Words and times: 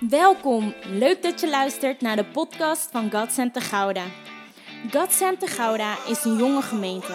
Welkom, 0.00 0.74
leuk 0.84 1.22
dat 1.22 1.40
je 1.40 1.48
luistert 1.48 2.00
naar 2.00 2.16
de 2.16 2.24
podcast 2.24 2.88
van 2.90 3.10
God 3.10 3.32
Center 3.32 3.62
Gouda. 3.62 4.04
God 4.92 5.12
Center 5.12 5.48
Gouda 5.48 5.96
is 6.08 6.24
een 6.24 6.36
jonge 6.36 6.62
gemeente 6.62 7.12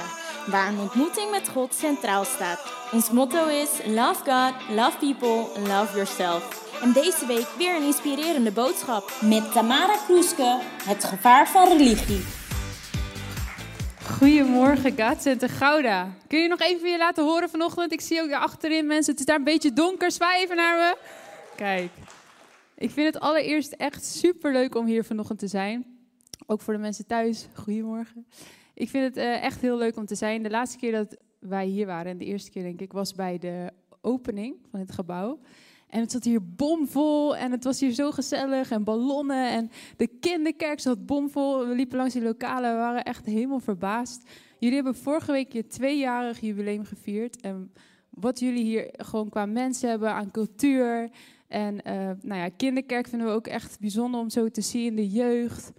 waar 0.48 0.68
een 0.68 0.80
ontmoeting 0.80 1.32
met 1.32 1.50
God 1.50 1.74
centraal 1.74 2.26
staat. 2.26 2.74
Ons 2.92 3.12
motto 3.12 3.48
is 3.48 3.70
Love 3.86 4.24
God, 4.24 4.54
Love 4.76 4.98
People, 5.00 5.60
Love 5.60 5.96
Yourself. 5.96 6.72
En 6.82 6.94
deze 6.94 7.26
week 7.28 7.48
weer 7.58 7.76
een 7.76 7.86
inspirerende 7.86 8.52
boodschap 8.52 9.12
met 9.22 9.52
Tamara 9.52 9.96
Kroeske, 10.06 10.60
het 10.84 11.04
gevaar 11.04 11.48
van 11.48 11.68
religie. 11.68 12.26
Goedemorgen, 14.18 14.94
Gats 14.96 15.26
en 15.26 15.38
te 15.38 15.50
Gouda. 15.50 16.08
Kun 16.28 16.40
je 16.40 16.48
nog 16.48 16.60
even 16.60 16.90
je 16.90 16.98
laten 16.98 17.24
horen 17.24 17.50
vanochtend? 17.50 17.92
Ik 17.92 18.02
zie 18.02 18.22
ook 18.22 18.30
daar 18.30 18.42
achterin 18.42 18.88
mensen. 18.88 19.12
Het 19.12 19.20
is 19.20 19.26
daar 19.26 19.38
een 19.38 19.44
beetje 19.44 19.74
donker. 19.74 20.12
Zwaai 20.12 20.42
even 20.42 20.56
naar 20.56 20.78
me. 20.78 20.96
Kijk. 21.56 21.90
Ik 22.76 22.92
vind 22.92 23.14
het 23.14 23.24
allereerst 23.24 23.72
echt 23.72 24.06
super 24.06 24.52
leuk 24.52 24.76
om 24.76 24.86
hier 24.86 25.04
vanochtend 25.04 25.40
te 25.40 25.48
zijn. 25.48 25.86
Ook 26.46 26.62
voor 26.62 26.74
de 26.74 26.80
mensen 26.80 27.06
thuis. 27.06 27.48
Goedemorgen. 27.54 28.26
Ik 28.74 28.90
vind 28.90 29.04
het 29.04 29.18
uh, 29.18 29.44
echt 29.44 29.62
heel 29.62 29.78
leuk 29.78 29.98
om 29.98 30.06
te 30.06 30.16
zijn. 30.16 30.44
De 30.44 30.50
laatste 30.50 30.78
keer 30.78 30.92
dat 30.92 31.18
wij 31.40 31.66
hier 31.66 31.86
waren, 31.86 32.12
en 32.12 32.18
de 32.18 32.26
eerste 32.26 32.52
keer 32.52 32.64
denk 32.64 32.82
ik, 32.82 32.92
was 32.92 33.14
bij 33.14 33.38
de 33.38 33.72
opening 34.02 34.56
van 34.70 34.80
het 34.80 34.92
gebouw. 34.92 35.40
En 35.88 36.00
het 36.00 36.12
zat 36.12 36.24
hier 36.24 36.56
bomvol 36.56 37.36
en 37.36 37.52
het 37.52 37.64
was 37.64 37.80
hier 37.80 37.92
zo 37.92 38.12
gezellig 38.12 38.72
en 38.72 38.84
ballonnen 38.84 39.50
en 39.50 39.72
de 39.98 40.08
kinderkerk 40.08 40.80
zat 40.80 41.06
bomvol. 41.06 41.68
We 41.68 41.76
liepen 41.76 41.98
langs 41.98 42.14
die 42.14 42.24
lokalen, 42.24 42.72
we 42.72 42.78
waren 42.78 43.04
echt 43.04 43.26
helemaal 43.26 43.60
verbaasd. 43.60 44.30
Jullie 44.60 44.76
hebben 44.76 44.96
vorige 44.96 45.32
week 45.32 45.54
je 45.54 45.68
tweejarig 45.68 46.40
jubileum 46.40 46.86
gevierd 46.86 47.42
en 47.42 47.74
wat 48.14 48.40
jullie 48.40 48.64
hier 48.64 48.90
gewoon 48.92 49.30
qua 49.30 49.46
mensen 49.46 49.90
hebben 49.90 50.14
aan 50.14 50.32
cultuur 50.32 51.10
en 51.54 51.74
uh, 51.88 51.94
nou 52.22 52.42
ja, 52.42 52.50
kinderkerk 52.58 53.08
vinden 53.08 53.28
we 53.28 53.34
ook 53.34 53.48
echt 53.48 53.80
bijzonder 53.80 54.20
om 54.20 54.30
zo 54.30 54.50
te 54.50 54.62
zien, 54.62 54.96
de 54.96 55.10
jeugd. 55.10 55.72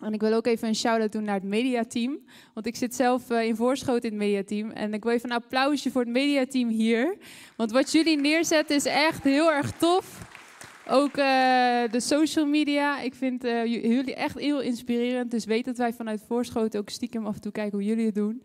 En 0.00 0.12
ik 0.12 0.20
wil 0.20 0.32
ook 0.32 0.46
even 0.46 0.68
een 0.68 0.74
shout-out 0.74 1.12
doen 1.12 1.24
naar 1.24 1.34
het 1.34 1.44
mediateam. 1.44 2.18
Want 2.54 2.66
ik 2.66 2.76
zit 2.76 2.94
zelf 2.94 3.30
uh, 3.30 3.44
in 3.44 3.56
Voorschoot 3.56 4.04
in 4.04 4.10
het 4.10 4.18
mediateam. 4.18 4.70
En 4.70 4.94
ik 4.94 5.02
wil 5.02 5.12
even 5.12 5.30
een 5.30 5.36
applausje 5.36 5.90
voor 5.90 6.00
het 6.00 6.10
mediateam 6.10 6.68
hier. 6.68 7.16
Want 7.56 7.70
wat 7.70 7.92
jullie 7.92 8.16
neerzetten 8.16 8.76
is 8.76 8.84
echt 8.84 9.24
heel 9.24 9.52
erg 9.52 9.72
tof. 9.72 10.26
Ook 10.88 11.16
uh, 11.16 11.24
de 11.90 12.00
social 12.00 12.46
media. 12.46 13.00
Ik 13.00 13.14
vind 13.14 13.42
jullie 13.42 14.14
echt 14.14 14.38
heel 14.38 14.60
inspirerend. 14.60 15.30
Dus 15.30 15.44
weet 15.44 15.64
dat 15.64 15.76
wij 15.76 15.92
vanuit 15.92 16.24
Voorschoot 16.26 16.76
ook 16.76 16.88
stiekem 16.88 17.26
af 17.26 17.34
en 17.34 17.40
toe 17.40 17.52
kijken 17.52 17.78
hoe 17.78 17.86
jullie 17.86 18.06
het 18.06 18.14
doen. 18.14 18.42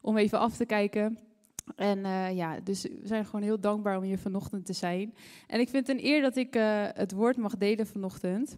Om 0.00 0.16
even 0.16 0.38
af 0.38 0.56
te 0.56 0.66
kijken. 0.66 1.18
En 1.76 2.00
ja, 2.34 2.60
dus 2.60 2.82
we 2.82 3.00
zijn 3.02 3.24
gewoon 3.24 3.42
heel 3.42 3.60
dankbaar 3.60 3.96
om 3.96 4.02
hier 4.02 4.18
vanochtend 4.18 4.66
te 4.66 4.72
zijn. 4.72 5.14
En 5.46 5.60
ik 5.60 5.68
vind 5.68 5.86
het 5.86 5.96
een 5.96 6.04
eer 6.04 6.22
dat 6.22 6.36
ik 6.36 6.54
het 6.94 7.12
woord 7.12 7.36
mag 7.36 7.56
delen 7.56 7.86
vanochtend. 7.86 8.56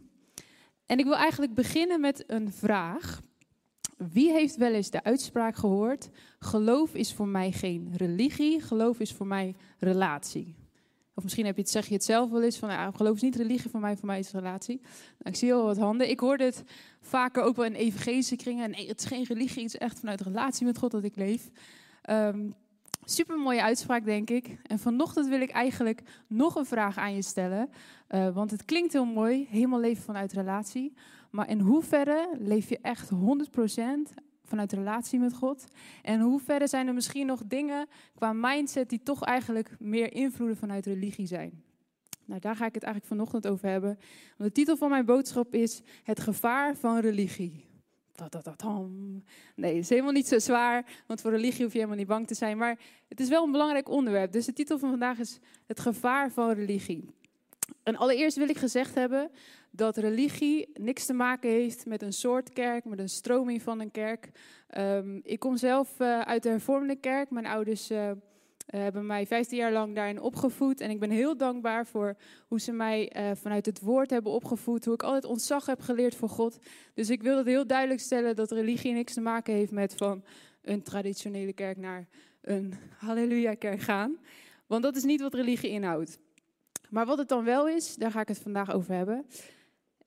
En 0.87 0.99
ik 0.99 1.05
wil 1.05 1.17
eigenlijk 1.17 1.55
beginnen 1.55 2.01
met 2.01 2.25
een 2.27 2.53
vraag. 2.53 3.23
Wie 3.97 4.33
heeft 4.33 4.57
wel 4.57 4.73
eens 4.73 4.91
de 4.91 5.05
uitspraak 5.05 5.57
gehoord? 5.57 6.09
Geloof 6.39 6.95
is 6.95 7.15
voor 7.15 7.29
mij 7.29 7.53
geen 7.53 7.93
religie, 7.97 8.61
geloof 8.61 9.01
is 9.01 9.13
voor 9.13 9.27
mij 9.27 9.55
relatie. 9.79 10.55
Of 11.15 11.23
misschien 11.23 11.47
heb 11.47 11.57
je 11.57 11.63
het, 11.63 11.71
zeg 11.71 11.87
je 11.87 11.95
het 11.95 12.05
zelf 12.05 12.31
wel 12.31 12.43
eens 12.43 12.59
van, 12.59 12.95
geloof 12.95 13.15
is 13.15 13.23
niet 13.23 13.37
religie 13.37 13.71
voor 13.71 13.81
mij, 13.81 13.97
voor 13.97 14.07
mij 14.07 14.19
is 14.19 14.31
relatie. 14.31 14.77
Nou, 14.83 14.91
ik 15.19 15.37
zie 15.37 15.55
al 15.55 15.65
wat 15.65 15.77
handen. 15.77 16.11
Ik 16.11 16.21
hoorde 16.21 16.45
het 16.45 16.63
vaker 17.01 17.43
ook 17.43 17.57
wel 17.57 17.65
in 17.65 17.75
evangelische 17.75 18.37
kringen. 18.37 18.71
Nee, 18.71 18.89
het 18.89 19.01
is 19.01 19.07
geen 19.07 19.25
religie, 19.25 19.63
het 19.63 19.75
is 19.75 19.81
echt 19.81 19.99
vanuit 19.99 20.21
relatie 20.21 20.67
met 20.67 20.79
God 20.79 20.91
dat 20.91 21.05
ik 21.05 21.17
leef. 21.17 21.51
Um, 22.11 22.55
Super 23.09 23.39
mooie 23.39 23.63
uitspraak, 23.63 24.05
denk 24.05 24.31
ik. 24.31 24.57
En 24.63 24.79
vanochtend 24.79 25.29
wil 25.29 25.41
ik 25.41 25.51
eigenlijk 25.51 26.03
nog 26.27 26.55
een 26.57 26.67
vraag 26.67 26.97
aan 26.97 27.15
je 27.15 27.23
stellen. 27.23 27.71
Uh, 28.11 28.35
want 28.35 28.51
het 28.51 28.65
klinkt 28.65 28.93
heel 28.93 29.05
mooi, 29.05 29.47
helemaal 29.51 29.81
leven 29.81 30.03
vanuit 30.03 30.33
relatie. 30.33 30.95
Maar 31.31 31.49
in 31.49 31.61
hoeverre 31.61 32.29
leef 32.39 32.69
je 32.69 32.79
echt 32.83 33.11
100% 33.11 33.15
vanuit 34.45 34.73
relatie 34.73 35.19
met 35.19 35.35
God? 35.35 35.65
En 36.03 36.15
in 36.15 36.21
hoeverre 36.21 36.67
zijn 36.67 36.87
er 36.87 36.95
misschien 36.95 37.27
nog 37.27 37.43
dingen 37.47 37.87
qua 38.15 38.33
mindset 38.33 38.89
die 38.89 39.03
toch 39.03 39.25
eigenlijk 39.25 39.77
meer 39.79 40.13
invloeden 40.13 40.57
vanuit 40.57 40.87
religie 40.87 41.27
zijn? 41.27 41.63
Nou, 42.25 42.41
daar 42.41 42.57
ga 42.57 42.67
ik 42.67 42.75
het 42.75 42.83
eigenlijk 42.83 43.15
vanochtend 43.15 43.47
over 43.47 43.69
hebben. 43.69 43.99
Want 44.37 44.49
de 44.49 44.53
titel 44.53 44.77
van 44.77 44.91
mijn 44.91 45.05
boodschap 45.05 45.55
is 45.55 45.83
Het 46.03 46.21
gevaar 46.21 46.77
van 46.77 46.99
religie. 46.99 47.66
Nee, 49.55 49.75
het 49.75 49.83
is 49.83 49.89
helemaal 49.89 50.13
niet 50.13 50.29
zo 50.29 50.39
zwaar, 50.39 50.85
want 51.07 51.21
voor 51.21 51.31
religie 51.31 51.63
hoef 51.63 51.73
je 51.73 51.79
helemaal 51.79 51.99
niet 51.99 52.07
bang 52.07 52.27
te 52.27 52.35
zijn. 52.35 52.59
Maar 52.59 52.79
het 53.09 53.21
is 53.21 53.29
wel 53.29 53.45
een 53.45 53.53
belangrijk 53.53 53.89
onderwerp. 53.89 54.33
Dus 54.33 54.47
de 54.47 54.53
titel 54.53 54.79
van 54.79 54.91
vandaag 54.91 55.19
is 55.19 55.39
Het 55.67 55.81
gevaar 55.81 56.31
van 56.31 56.51
religie. 56.51 57.15
En 57.83 57.97
allereerst 57.97 58.37
wil 58.37 58.49
ik 58.49 58.59
gezegd 58.59 58.95
hebben 58.95 59.31
dat 59.71 59.97
religie 59.97 60.69
niks 60.75 61.07
te 61.07 61.13
maken 61.13 61.51
heeft 61.51 61.87
met 61.87 62.03
een 62.03 62.13
soort 62.13 62.53
kerk, 62.53 62.85
met 62.85 62.99
een 62.99 63.09
stroming 63.09 63.63
van 63.63 63.81
een 63.81 63.91
kerk. 63.91 64.31
Um, 64.79 65.21
ik 65.23 65.39
kom 65.39 65.57
zelf 65.57 66.01
uh, 66.01 66.21
uit 66.21 66.43
de 66.43 66.49
hervormde 66.49 66.97
kerk. 66.97 67.31
Mijn 67.31 67.47
ouders 67.47 67.91
uh, 67.91 68.11
uh, 68.67 68.81
hebben 68.81 69.07
mij 69.07 69.27
15 69.27 69.59
jaar 69.59 69.73
lang 69.73 69.95
daarin 69.95 70.21
opgevoed. 70.21 70.81
En 70.81 70.91
ik 70.91 71.01
ben 71.01 71.11
heel 71.11 71.37
dankbaar 71.37 71.87
voor 71.87 72.17
hoe 72.47 72.61
ze 72.61 72.73
mij 72.73 73.13
uh, 73.17 73.31
vanuit 73.35 73.67
het 73.67 73.81
woord 73.81 74.11
hebben 74.11 74.33
opgevoed. 74.33 74.85
Hoe 74.85 74.95
ik 74.95 75.03
altijd 75.03 75.25
ontzag 75.25 75.67
heb 75.67 75.81
geleerd 75.81 76.15
voor 76.15 76.29
God. 76.29 76.59
Dus 76.95 77.11
ik 77.11 77.23
wil 77.23 77.37
het 77.37 77.47
heel 77.47 77.67
duidelijk 77.67 78.01
stellen 78.01 78.37
dat 78.37 78.51
religie 78.51 78.93
niks 78.93 79.15
te 79.15 79.21
maken 79.21 79.55
heeft 79.55 79.73
met 79.73 79.95
van 79.95 80.25
een 80.63 80.83
traditionele 80.83 81.53
kerk 81.53 81.77
naar 81.77 82.09
een 82.41 82.75
halleluja-kerk 82.99 83.81
gaan. 83.81 84.19
Want 84.67 84.83
dat 84.83 84.97
is 84.97 85.05
niet 85.05 85.21
wat 85.21 85.35
religie 85.35 85.71
inhoudt. 85.71 86.19
Maar 86.91 87.07
wat 87.07 87.19
het 87.19 87.29
dan 87.29 87.45
wel 87.45 87.69
is, 87.69 87.95
daar 87.95 88.11
ga 88.11 88.21
ik 88.21 88.29
het 88.29 88.39
vandaag 88.39 88.73
over 88.73 88.95
hebben. 88.95 89.27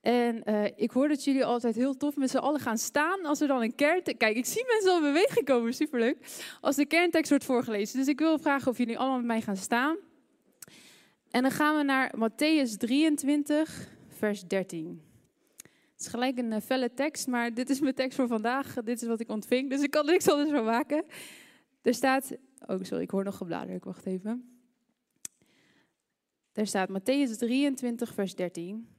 En 0.02 0.42
uh, 0.46 0.66
ik 0.76 0.92
hoor 0.92 1.08
dat 1.08 1.24
jullie 1.24 1.46
altijd 1.46 1.76
heel 1.76 1.98
tof 1.98 2.16
met 2.16 2.30
z'n 2.30 2.38
allen 2.38 2.60
gaan 2.60 2.78
staan 2.78 3.26
als 3.26 3.42
er 3.42 3.48
dan 3.48 3.62
een 3.62 3.76
kerntekst... 3.76 4.18
Kijk, 4.18 4.36
ik 4.36 4.46
zie 4.46 4.66
mensen 4.68 4.92
al 4.92 4.98
in 4.98 5.14
beweging 5.14 5.46
komen, 5.46 5.74
superleuk. 5.74 6.18
Als 6.62 6.76
de 6.76 6.86
kerntekst 6.86 7.30
wordt 7.30 7.46
voorgelezen. 7.46 7.98
Dus 7.98 8.08
ik 8.08 8.20
wil 8.20 8.40
vragen 8.40 8.72
of 8.72 8.78
jullie 8.78 8.98
allemaal 8.98 9.18
met 9.18 9.26
mij 9.26 9.42
gaan 9.42 9.58
staan. 9.58 9.98
En 11.32 11.42
dan 11.42 11.52
gaan 11.52 11.78
we 11.78 11.84
naar 11.84 12.14
Matthäus 12.16 12.78
23, 12.78 13.88
vers 14.08 14.48
13. 14.48 15.02
Het 15.92 16.08
is 16.08 16.08
gelijk 16.08 16.38
een 16.38 16.52
uh, 16.52 16.60
felle 16.60 16.94
tekst, 16.94 17.28
maar 17.28 17.54
dit 17.54 17.70
is 17.70 17.80
mijn 17.80 17.96
tekst 17.96 18.18
voor 18.18 18.28
vandaag. 18.28 18.74
Dit 18.74 19.02
is 19.02 19.08
wat 19.08 19.20
ik 19.20 19.30
ontving, 19.30 19.70
dus 19.70 19.81
ik 19.81 19.92
kan 19.92 20.06
er 20.06 20.12
niks 20.12 20.30
anders 20.30 20.50
van 20.50 20.66
maken. 20.66 21.06
Er 21.81 21.94
staat... 21.94 22.38
Oh, 22.68 22.78
sorry, 22.81 23.04
ik 23.04 23.12
hoor 23.12 23.24
nog 23.24 23.38
gebladerd. 23.38 23.84
Wacht 23.84 24.06
even. 24.06 24.60
Er 26.54 26.68
staat 26.68 26.90
Matthäus 26.90 27.38
23, 27.38 28.14
vers 28.14 28.36
13... 28.36 28.98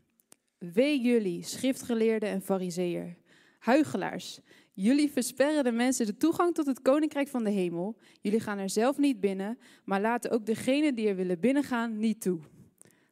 Wee 0.61 1.01
jullie, 1.01 1.43
schriftgeleerden 1.43 2.29
en 2.29 2.43
fariseeën, 2.43 3.17
huigelaars. 3.59 4.41
Jullie 4.73 5.11
versperren 5.11 5.65
de 5.65 5.73
mensen 5.73 6.07
de 6.07 6.17
toegang 6.17 6.55
tot 6.55 6.67
het 6.67 6.83
koninkrijk 6.83 7.29
van 7.29 7.45
de 7.45 7.51
hemel. 7.51 7.97
Jullie 8.21 8.41
gaan 8.41 8.59
er 8.59 8.71
zelf 8.71 8.99
niet 8.99 9.21
binnen, 9.21 9.59
maar 9.85 10.01
laten 10.01 10.31
ook 10.31 10.47
degenen 10.47 10.95
die 10.95 11.09
er 11.09 11.17
willen 11.17 11.41
binnengaan 11.41 11.99
niet 11.99 12.21
toe. 12.21 12.41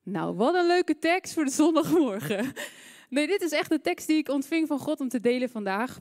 Nou, 0.02 0.34
wat 0.34 0.54
een 0.54 0.66
leuke 0.66 0.98
tekst 0.98 1.34
voor 1.34 1.44
de 1.44 1.50
zondagmorgen. 1.50 2.52
Nee, 3.08 3.26
dit 3.26 3.42
is 3.42 3.52
echt 3.52 3.70
de 3.70 3.80
tekst 3.80 4.06
die 4.06 4.16
ik 4.16 4.28
ontving 4.28 4.66
van 4.66 4.78
God 4.78 5.00
om 5.00 5.08
te 5.08 5.20
delen 5.20 5.48
vandaag. 5.48 5.98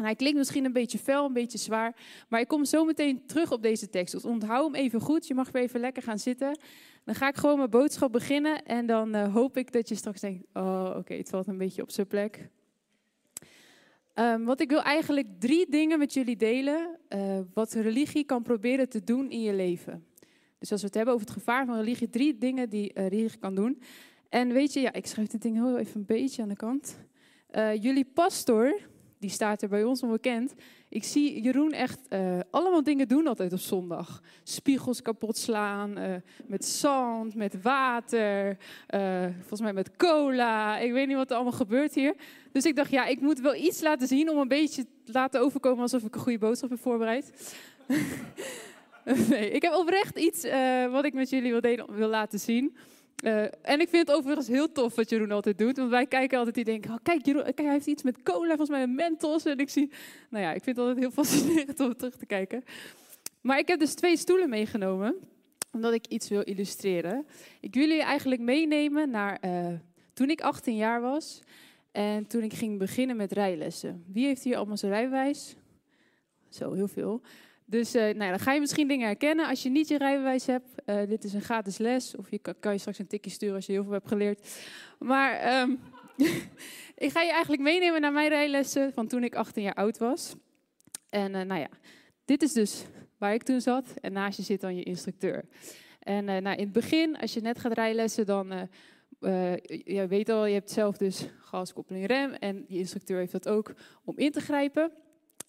En 0.00 0.06
hij 0.06 0.14
klinkt 0.14 0.38
misschien 0.38 0.64
een 0.64 0.72
beetje 0.72 0.98
fel, 0.98 1.24
een 1.26 1.32
beetje 1.32 1.58
zwaar, 1.58 1.96
maar 2.28 2.40
ik 2.40 2.48
kom 2.48 2.64
zo 2.64 2.84
meteen 2.84 3.26
terug 3.26 3.52
op 3.52 3.62
deze 3.62 3.88
tekst. 3.88 4.12
Dus 4.12 4.24
onthoud 4.24 4.64
hem 4.64 4.74
even 4.74 5.00
goed. 5.00 5.26
Je 5.26 5.34
mag 5.34 5.50
weer 5.50 5.62
even 5.62 5.80
lekker 5.80 6.02
gaan 6.02 6.18
zitten. 6.18 6.58
Dan 7.04 7.14
ga 7.14 7.28
ik 7.28 7.36
gewoon 7.36 7.56
mijn 7.56 7.70
boodschap 7.70 8.12
beginnen 8.12 8.64
en 8.64 8.86
dan 8.86 9.16
uh, 9.16 9.34
hoop 9.34 9.56
ik 9.56 9.72
dat 9.72 9.88
je 9.88 9.94
straks 9.94 10.20
denkt, 10.20 10.44
oh 10.52 10.94
oké, 10.96 11.14
het 11.14 11.28
valt 11.28 11.46
een 11.46 11.58
beetje 11.58 11.82
op 11.82 11.90
zijn 11.90 12.06
plek. 12.06 12.48
Um, 14.14 14.44
wat 14.44 14.60
ik 14.60 14.70
wil 14.70 14.82
eigenlijk 14.82 15.26
drie 15.38 15.66
dingen 15.70 15.98
met 15.98 16.14
jullie 16.14 16.36
delen, 16.36 16.98
uh, 17.08 17.38
wat 17.54 17.72
religie 17.72 18.24
kan 18.24 18.42
proberen 18.42 18.88
te 18.88 19.04
doen 19.04 19.30
in 19.30 19.42
je 19.42 19.54
leven. 19.54 20.06
Dus 20.58 20.72
als 20.72 20.80
we 20.80 20.86
het 20.86 20.96
hebben 20.96 21.14
over 21.14 21.26
het 21.26 21.36
gevaar 21.36 21.66
van 21.66 21.76
religie, 21.76 22.08
drie 22.08 22.38
dingen 22.38 22.68
die 22.68 22.92
uh, 22.94 23.06
religie 23.06 23.38
kan 23.38 23.54
doen. 23.54 23.82
En 24.28 24.52
weet 24.52 24.72
je, 24.72 24.80
ja, 24.80 24.92
ik 24.92 25.06
schrijf 25.06 25.28
dit 25.28 25.42
ding 25.42 25.54
heel 25.54 25.78
even 25.78 26.00
een 26.00 26.06
beetje 26.06 26.42
aan 26.42 26.48
de 26.48 26.56
kant. 26.56 26.98
jullie 27.80 28.04
pastor, 28.04 28.89
die 29.20 29.30
staat 29.30 29.62
er 29.62 29.68
bij 29.68 29.84
ons 29.84 30.02
onbekend. 30.02 30.54
Ik 30.88 31.04
zie 31.04 31.40
Jeroen 31.42 31.72
echt 31.72 31.98
uh, 32.08 32.38
allemaal 32.50 32.82
dingen 32.82 33.08
doen 33.08 33.26
altijd 33.26 33.52
op 33.52 33.58
zondag. 33.58 34.22
Spiegels 34.42 35.02
kapot 35.02 35.36
slaan, 35.36 35.98
uh, 35.98 36.14
met 36.46 36.64
zand, 36.64 37.34
met 37.34 37.62
water, 37.62 38.56
uh, 38.94 39.24
volgens 39.38 39.60
mij 39.60 39.72
met 39.72 39.96
cola. 39.96 40.78
Ik 40.78 40.92
weet 40.92 41.06
niet 41.06 41.16
wat 41.16 41.30
er 41.30 41.34
allemaal 41.34 41.52
gebeurt 41.52 41.94
hier. 41.94 42.14
Dus 42.52 42.64
ik 42.64 42.76
dacht, 42.76 42.90
ja, 42.90 43.06
ik 43.06 43.20
moet 43.20 43.40
wel 43.40 43.54
iets 43.54 43.80
laten 43.80 44.06
zien 44.06 44.30
om 44.30 44.38
een 44.38 44.48
beetje 44.48 44.84
te 45.04 45.12
laten 45.12 45.40
overkomen 45.40 45.82
alsof 45.82 46.02
ik 46.02 46.14
een 46.14 46.20
goede 46.20 46.38
boodschap 46.38 46.70
heb 46.70 46.80
voorbereid. 46.80 47.56
nee, 49.28 49.50
ik 49.50 49.62
heb 49.62 49.74
oprecht 49.74 50.18
iets 50.18 50.46
wat 50.90 51.04
ik 51.04 51.14
met 51.14 51.30
jullie 51.30 51.50
wil, 51.50 51.60
delen, 51.60 51.94
wil 51.94 52.08
laten 52.08 52.40
zien. 52.40 52.76
Uh, 53.24 53.42
en 53.42 53.80
ik 53.80 53.88
vind 53.88 54.08
het 54.08 54.16
overigens 54.16 54.48
heel 54.48 54.72
tof 54.72 54.94
wat 54.94 55.10
Jeroen 55.10 55.30
altijd 55.30 55.58
doet. 55.58 55.76
Want 55.76 55.90
wij 55.90 56.06
kijken 56.06 56.38
altijd 56.38 56.54
die 56.54 56.64
denken, 56.64 56.90
oh, 56.90 56.96
kijk, 57.02 57.26
Jeroen, 57.26 57.42
kijk, 57.42 57.58
hij 57.58 57.72
heeft 57.72 57.86
iets 57.86 58.02
met 58.02 58.22
cola, 58.22 58.48
volgens 58.48 58.68
mij 58.68 58.82
een 58.82 58.94
mentos. 58.94 59.44
En 59.44 59.58
ik 59.58 59.70
zie, 59.70 59.90
nou 60.30 60.44
ja, 60.44 60.52
ik 60.52 60.62
vind 60.62 60.76
het 60.76 60.86
altijd 60.86 60.98
heel 60.98 61.14
fascinerend 61.24 61.80
om 61.80 61.96
terug 61.96 62.16
te 62.16 62.26
kijken. 62.26 62.64
Maar 63.40 63.58
ik 63.58 63.68
heb 63.68 63.78
dus 63.78 63.94
twee 63.94 64.16
stoelen 64.16 64.48
meegenomen, 64.48 65.16
omdat 65.72 65.92
ik 65.92 66.06
iets 66.06 66.28
wil 66.28 66.40
illustreren. 66.40 67.26
Ik 67.60 67.74
wil 67.74 67.82
jullie 67.86 68.02
eigenlijk 68.02 68.40
meenemen 68.40 69.10
naar 69.10 69.38
uh, 69.44 69.66
toen 70.12 70.30
ik 70.30 70.40
18 70.40 70.76
jaar 70.76 71.00
was 71.00 71.42
en 71.92 72.26
toen 72.26 72.42
ik 72.42 72.52
ging 72.52 72.78
beginnen 72.78 73.16
met 73.16 73.32
rijlessen. 73.32 74.04
Wie 74.06 74.26
heeft 74.26 74.44
hier 74.44 74.56
allemaal 74.56 74.76
zijn 74.76 74.92
rijbewijs? 74.92 75.56
Zo, 76.48 76.72
heel 76.72 76.88
veel. 76.88 77.20
Dus 77.70 77.94
uh, 77.94 78.02
nou 78.02 78.22
ja, 78.22 78.30
dan 78.30 78.38
ga 78.38 78.52
je 78.52 78.60
misschien 78.60 78.88
dingen 78.88 79.06
herkennen 79.06 79.46
als 79.46 79.62
je 79.62 79.70
niet 79.70 79.88
je 79.88 79.98
rijbewijs 79.98 80.46
hebt. 80.46 80.68
Uh, 80.86 81.08
dit 81.08 81.24
is 81.24 81.32
een 81.32 81.40
gratis 81.40 81.78
les. 81.78 82.16
Of 82.16 82.30
je 82.30 82.38
kan, 82.38 82.54
kan, 82.60 82.72
je 82.72 82.78
straks 82.78 82.98
een 82.98 83.06
tikje 83.06 83.30
sturen 83.30 83.54
als 83.54 83.66
je 83.66 83.72
heel 83.72 83.82
veel 83.82 83.92
hebt 83.92 84.08
geleerd. 84.08 84.60
Maar 84.98 85.60
um, 85.60 85.80
ik 87.06 87.10
ga 87.10 87.22
je 87.22 87.30
eigenlijk 87.30 87.62
meenemen 87.62 88.00
naar 88.00 88.12
mijn 88.12 88.28
rijlessen 88.28 88.92
van 88.92 89.06
toen 89.06 89.24
ik 89.24 89.34
18 89.34 89.62
jaar 89.62 89.74
oud 89.74 89.98
was. 89.98 90.34
En 91.08 91.34
uh, 91.34 91.40
nou 91.40 91.60
ja, 91.60 91.68
dit 92.24 92.42
is 92.42 92.52
dus 92.52 92.84
waar 93.18 93.34
ik 93.34 93.42
toen 93.42 93.60
zat. 93.60 93.94
En 94.00 94.12
naast 94.12 94.36
je 94.36 94.42
zit 94.42 94.60
dan 94.60 94.76
je 94.76 94.82
instructeur. 94.82 95.44
En 96.00 96.24
nou, 96.24 96.56
in 96.56 96.64
het 96.64 96.72
begin, 96.72 97.16
als 97.18 97.34
je 97.34 97.40
net 97.40 97.58
gaat 97.58 97.72
rijlessen, 97.72 98.26
dan... 98.26 98.68
je 99.84 100.06
weet 100.08 100.28
al, 100.28 100.46
je 100.46 100.54
hebt 100.54 100.70
zelf 100.70 100.96
dus 100.96 101.26
gas, 101.40 101.72
koppeling, 101.72 102.06
rem. 102.06 102.32
En 102.32 102.64
je 102.68 102.78
instructeur 102.78 103.18
heeft 103.18 103.32
dat 103.32 103.48
ook 103.48 103.72
om 104.04 104.18
in 104.18 104.32
te 104.32 104.40
grijpen. 104.40 104.92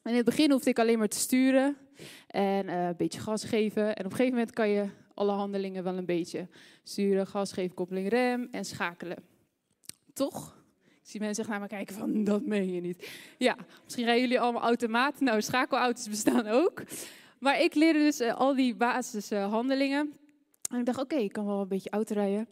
In 0.04 0.16
het 0.16 0.26
begin 0.26 0.52
hoefde 0.52 0.70
ik 0.70 0.80
alleen 0.80 0.98
maar 0.98 1.08
te 1.08 1.18
sturen 1.18 1.78
en 2.28 2.68
uh, 2.68 2.88
een 2.88 2.96
beetje 2.98 3.20
gas 3.20 3.44
geven. 3.44 3.84
En 3.84 4.06
op 4.06 4.12
een 4.12 4.18
gegeven 4.18 4.34
moment 4.34 4.52
kan 4.52 4.70
je 4.70 4.90
alle 5.14 5.32
handelingen 5.32 5.84
wel 5.84 5.98
een 5.98 6.06
beetje 6.06 6.48
sturen, 6.84 7.28
gas 7.28 7.52
geven, 7.52 7.76
koppeling, 7.76 8.10
rem 8.10 8.48
en 8.52 8.66
schakelen. 8.66 9.18
Toch? 10.14 10.64
Ik 10.86 11.10
zie 11.10 11.20
mensen 11.20 11.50
naar 11.50 11.60
me 11.60 11.68
kijken 11.68 11.96
van, 11.96 12.24
dat 12.32 12.46
meen 12.46 12.74
je 12.74 12.82
niet. 12.82 13.10
Ja, 13.38 13.58
misschien 13.84 14.06
rijden 14.06 14.24
jullie 14.24 14.40
allemaal 14.40 14.62
automaat. 14.62 15.20
Nou, 15.20 15.42
schakelauto's 15.42 16.10
bestaan 16.10 16.48
ook. 16.48 16.84
Maar 17.40 17.62
ik 17.62 17.76
leerde 17.76 18.00
dus 18.00 18.22
uh, 18.22 18.34
al 18.34 18.56
die 18.56 18.76
basishandelingen. 18.76 20.14
en 20.70 20.80
ik 20.80 20.86
dacht, 20.86 21.00
oké, 21.00 21.16
ik 21.16 21.32
kan 21.32 21.46
wel 21.46 21.62
een 21.62 21.68
beetje 21.68 21.90
auto 21.90 22.14
rijden. 22.14 22.48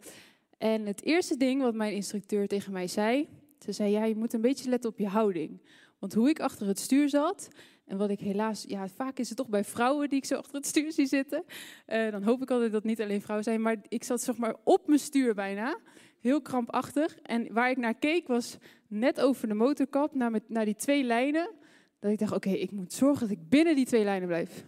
En 0.58 0.86
het 0.86 1.04
eerste 1.04 1.36
ding 1.36 1.62
wat 1.62 1.74
mijn 1.74 1.94
instructeur 1.94 2.46
tegen 2.46 2.72
mij 2.72 2.86
zei, 2.86 3.28
ze 3.58 3.72
zei, 3.72 3.90
ja, 3.90 4.04
je 4.04 4.16
moet 4.16 4.32
een 4.32 4.40
beetje 4.40 4.70
letten 4.70 4.90
op 4.90 4.98
je 4.98 5.08
houding. 5.08 5.60
Want 6.00 6.14
hoe 6.14 6.28
ik 6.28 6.40
achter 6.40 6.66
het 6.66 6.78
stuur 6.78 7.08
zat, 7.08 7.48
en 7.90 7.96
wat 7.96 8.10
ik 8.10 8.20
helaas, 8.20 8.64
ja, 8.68 8.88
vaak 8.88 9.18
is 9.18 9.28
het 9.28 9.36
toch 9.36 9.48
bij 9.48 9.64
vrouwen 9.64 10.08
die 10.08 10.18
ik 10.18 10.24
zo 10.24 10.36
achter 10.36 10.54
het 10.54 10.66
stuur 10.66 10.92
zie 10.92 11.06
zitten. 11.06 11.44
Uh, 11.88 12.10
dan 12.10 12.22
hoop 12.22 12.42
ik 12.42 12.50
altijd 12.50 12.72
dat 12.72 12.84
niet 12.84 13.00
alleen 13.00 13.20
vrouwen 13.20 13.44
zijn, 13.44 13.62
maar 13.62 13.76
ik 13.88 14.04
zat 14.04 14.22
zeg 14.22 14.36
maar 14.36 14.56
op 14.64 14.86
mijn 14.86 14.98
stuur 14.98 15.34
bijna. 15.34 15.78
Heel 16.20 16.42
krampachtig. 16.42 17.18
En 17.22 17.52
waar 17.52 17.70
ik 17.70 17.76
naar 17.76 17.94
keek 17.94 18.26
was 18.26 18.56
net 18.88 19.20
over 19.20 19.48
de 19.48 19.54
motorkap, 19.54 20.14
naar, 20.14 20.40
naar 20.46 20.64
die 20.64 20.76
twee 20.76 21.04
lijnen. 21.04 21.50
Dat 21.98 22.10
ik 22.10 22.18
dacht, 22.18 22.32
oké, 22.32 22.50
ik 22.50 22.70
moet 22.70 22.92
zorgen 22.92 23.28
dat 23.28 23.36
ik 23.36 23.48
binnen 23.48 23.74
die 23.74 23.86
twee 23.86 24.04
lijnen 24.04 24.28
blijf. 24.28 24.64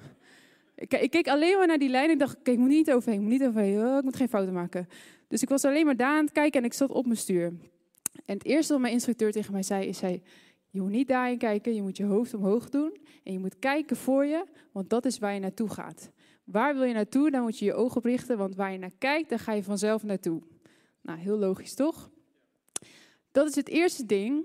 Ik, 0.75 0.95
ik 0.95 1.11
keek 1.11 1.29
alleen 1.29 1.57
maar 1.57 1.67
naar 1.67 1.79
die 1.79 1.89
lijnen. 1.89 2.13
Ik 2.13 2.19
dacht, 2.19 2.37
ik 2.43 2.59
moet 2.59 2.69
niet 2.69 2.93
overheen, 2.93 3.21
ik 3.21 3.23
moet 3.29 3.39
niet 3.39 3.49
overheen. 3.49 3.87
Oh, 3.87 3.97
ik 3.97 4.05
moet 4.05 4.17
geen 4.17 4.29
fouten 4.29 4.55
maken. 4.55 4.89
Dus 5.29 5.43
ik 5.43 5.49
was 5.49 5.65
alleen 5.65 5.87
maar 5.87 5.97
daar 5.97 6.17
aan 6.17 6.25
het 6.25 6.33
kijken 6.33 6.61
en 6.61 6.67
ik 6.67 6.73
zat 6.73 6.91
op 6.91 7.05
mijn 7.05 7.19
stuur. 7.19 7.45
En 8.25 8.35
het 8.35 8.45
eerste 8.45 8.73
wat 8.73 8.83
mijn 8.83 8.93
instructeur 8.93 9.33
tegen 9.33 9.53
mij 9.53 9.63
zei, 9.63 9.87
is 9.87 10.01
hij... 10.01 10.23
Je 10.73 10.81
moet 10.81 10.91
niet 10.91 11.09
daarin 11.09 11.39
kijken, 11.39 11.75
je 11.75 11.83
moet 11.83 11.97
je 11.97 12.05
hoofd 12.05 12.35
omhoog 12.35 12.69
doen 12.69 12.97
en 13.25 13.33
je 13.33 13.39
moet 13.39 13.59
kijken 13.59 13.97
voor 13.97 14.25
je, 14.25 14.45
want 14.73 14.91
dat 14.91 15.05
is 15.05 15.19
waar 15.19 15.35
je 15.35 15.41
naartoe 15.41 15.69
gaat. 15.69 16.11
Waar 16.45 16.75
wil 16.75 16.85
je 16.85 16.95
naartoe? 16.95 17.31
Dan 17.31 17.43
moet 17.43 17.59
je 17.59 17.65
je 17.65 17.75
ogen 17.75 17.97
oprichten, 17.97 18.39
want 18.39 18.55
waar 18.55 18.73
je 18.73 18.79
naar 18.79 18.93
kijkt, 18.99 19.29
dan 19.29 19.39
ga 19.39 19.53
je 19.53 19.63
vanzelf 19.63 20.03
naartoe. 20.03 20.43
Nou, 21.01 21.19
heel 21.19 21.39
logisch 21.39 21.75
toch? 21.75 22.11
Dat 23.33 23.49
is 23.49 23.55
het 23.55 23.69
eerste 23.69 24.07
ding, 24.07 24.45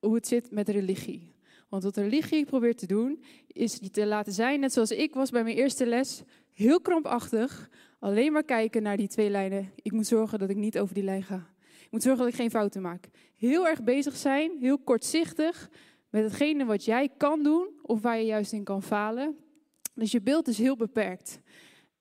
hoe 0.00 0.14
het 0.14 0.26
zit 0.26 0.50
met 0.50 0.68
religie. 0.68 1.34
Want 1.68 1.82
wat 1.82 1.96
religie 1.96 2.44
probeert 2.44 2.78
te 2.78 2.86
doen, 2.86 3.24
is 3.46 3.78
je 3.80 3.90
te 3.90 4.06
laten 4.06 4.32
zijn, 4.32 4.60
net 4.60 4.72
zoals 4.72 4.90
ik 4.90 5.14
was 5.14 5.30
bij 5.30 5.42
mijn 5.42 5.56
eerste 5.56 5.86
les, 5.86 6.22
heel 6.52 6.80
krampachtig, 6.80 7.70
alleen 7.98 8.32
maar 8.32 8.44
kijken 8.44 8.82
naar 8.82 8.96
die 8.96 9.08
twee 9.08 9.30
lijnen. 9.30 9.70
Ik 9.82 9.92
moet 9.92 10.06
zorgen 10.06 10.38
dat 10.38 10.50
ik 10.50 10.56
niet 10.56 10.78
over 10.78 10.94
die 10.94 11.04
lijn 11.04 11.22
ga 11.22 11.53
moet 11.90 12.02
zorgen 12.02 12.24
dat 12.24 12.32
ik 12.32 12.40
geen 12.40 12.50
fouten 12.50 12.82
maak. 12.82 13.08
Heel 13.36 13.66
erg 13.66 13.82
bezig 13.82 14.16
zijn, 14.16 14.56
heel 14.60 14.78
kortzichtig 14.78 15.70
met 16.10 16.22
hetgene 16.22 16.64
wat 16.64 16.84
jij 16.84 17.08
kan 17.16 17.42
doen 17.42 17.68
of 17.82 18.02
waar 18.02 18.18
je 18.18 18.24
juist 18.24 18.52
in 18.52 18.64
kan 18.64 18.82
falen. 18.82 19.36
Dus 19.94 20.12
je 20.12 20.20
beeld 20.20 20.48
is 20.48 20.58
heel 20.58 20.76
beperkt. 20.76 21.40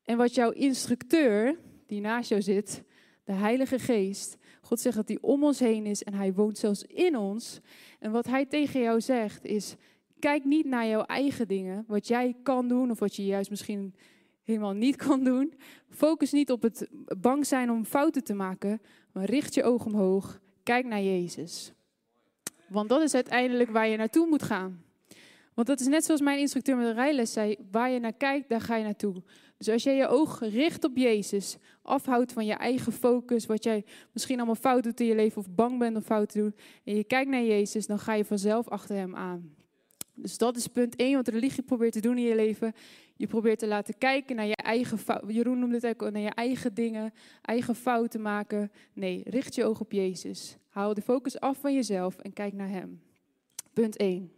En 0.04 0.18
wat 0.18 0.36
jouw 0.36 0.52
instructeur, 0.52 1.60
die 1.86 2.02
naast 2.02 2.30
jou 2.30 2.42
zit, 2.42 2.84
de 3.24 3.32
Heilige 3.32 3.80
Geest, 3.80 4.38
God 4.62 4.80
zegt 4.80 4.96
dat 4.96 5.08
hij 5.08 5.18
om 5.22 5.44
ons 5.44 5.60
heen 5.60 5.86
is 5.86 6.04
en 6.04 6.14
hij 6.14 6.34
woont 6.34 6.58
zelfs 6.58 6.84
in 6.84 7.18
ons. 7.18 7.60
En 8.00 8.12
wat 8.12 8.26
hij 8.26 8.46
tegen 8.46 8.82
jou 8.82 9.02
zegt 9.02 9.46
is, 9.46 9.76
kijk 10.20 10.46
niet 10.46 10.66
naar 10.66 10.88
jouw 10.88 11.04
eigen 11.04 11.48
dingen, 11.48 11.84
wat 11.88 12.08
jij 12.08 12.36
kan 12.44 12.68
doen 12.68 12.92
of 12.92 13.00
wat 13.00 13.16
je 13.16 13.26
juist 13.26 13.50
misschien 13.50 13.96
helemaal 14.44 14.74
niet 14.74 14.96
kan 14.96 15.24
doen. 15.24 15.54
Focus 15.90 16.32
niet 16.32 16.52
op 16.52 16.62
het 16.62 16.90
bang 17.18 17.46
zijn 17.46 17.72
om 17.72 17.86
fouten 17.86 18.24
te 18.24 18.34
maken, 18.34 18.82
maar 19.14 19.26
richt 19.26 19.54
je 19.54 19.64
oog 19.64 19.86
omhoog. 19.86 20.40
Kijk 20.64 20.86
naar 20.86 21.02
Jezus. 21.02 21.74
Want 22.68 22.90
dat 22.90 23.02
is 23.02 23.14
uiteindelijk 23.14 23.70
waar 23.70 23.88
je 23.88 23.98
naartoe 23.98 24.28
moet 24.28 24.44
gaan. 24.44 24.84
Want 25.54 25.68
dat 25.68 25.80
is 25.80 25.88
net 25.88 26.06
zoals 26.06 26.22
mijn 26.22 26.40
instructeur 26.40 26.78
met 26.78 26.86
de 26.86 26.94
rijles 26.94 27.34
zei: 27.34 27.58
waar 27.72 27.90
je 27.90 28.00
naar 28.00 28.14
kijkt, 28.14 28.50
daar 28.50 28.62
ga 28.62 28.76
je 28.76 28.84
naartoe. 28.84 29.24
Dus 29.58 29.70
als 29.70 29.84
jij 29.84 29.96
je 29.96 30.08
oog 30.08 30.40
richt 30.40 30.84
op 30.84 30.98
Jezus, 30.98 31.58
afhoudt 31.82 32.34
van 32.34 32.46
je 32.46 32.54
eigen 32.54 32.92
focus, 32.92 33.46
wat 33.46 33.64
jij 33.64 33.86
misschien 34.12 34.38
allemaal 34.38 34.56
fout 34.56 34.84
doet 34.84 35.00
in 35.00 35.06
je 35.06 35.16
leven 35.16 35.38
of 35.38 35.50
bang 35.50 35.80
bent 35.80 35.96
om 35.96 36.02
fout 36.02 36.30
te 36.30 36.38
doen, 36.38 36.56
en 36.84 36.96
je 36.96 37.04
kijkt 37.04 37.30
naar 37.30 37.44
Jezus, 37.44 37.88
dan 37.88 38.00
ga 38.00 38.14
je 38.14 38.26
vanzelf 38.26 38.70
achter 38.70 38.96
Hem 38.96 39.16
aan. 39.16 39.56
Dus 40.16 40.38
dat 40.38 40.58
is 40.58 40.68
punt 40.68 40.96
1 40.96 41.16
wat 41.16 41.28
religie 41.28 41.64
probeert 41.64 41.94
te 41.94 42.00
doen 42.00 42.18
in 42.18 42.24
je 42.24 42.36
leven. 42.36 42.74
Je 43.16 43.28
probeert 43.28 43.60
te 43.60 43.68
laten 43.68 43.98
kijken 43.98 44.36
naar 44.36 44.46
je 44.46 44.56
eigen 44.56 44.98
fouten. 44.98 45.34
Jeroen 45.34 45.60
noemde 45.60 45.76
het 45.76 45.86
ook 45.86 46.12
naar 46.12 46.22
je 46.22 46.30
eigen 46.30 46.74
dingen, 46.74 47.14
eigen 47.42 47.76
fouten 47.76 48.22
maken. 48.22 48.72
Nee, 48.94 49.22
richt 49.26 49.56
je 49.56 49.64
oog 49.64 49.80
op 49.80 49.92
Jezus. 49.92 50.58
Haal 50.70 50.94
de 50.94 51.02
focus 51.02 51.40
af 51.40 51.58
van 51.58 51.74
jezelf 51.74 52.18
en 52.18 52.34
kijk 52.34 52.54
naar 52.54 52.70
Hem. 52.70 53.02
Punt 53.74 53.98
1. 53.98 54.32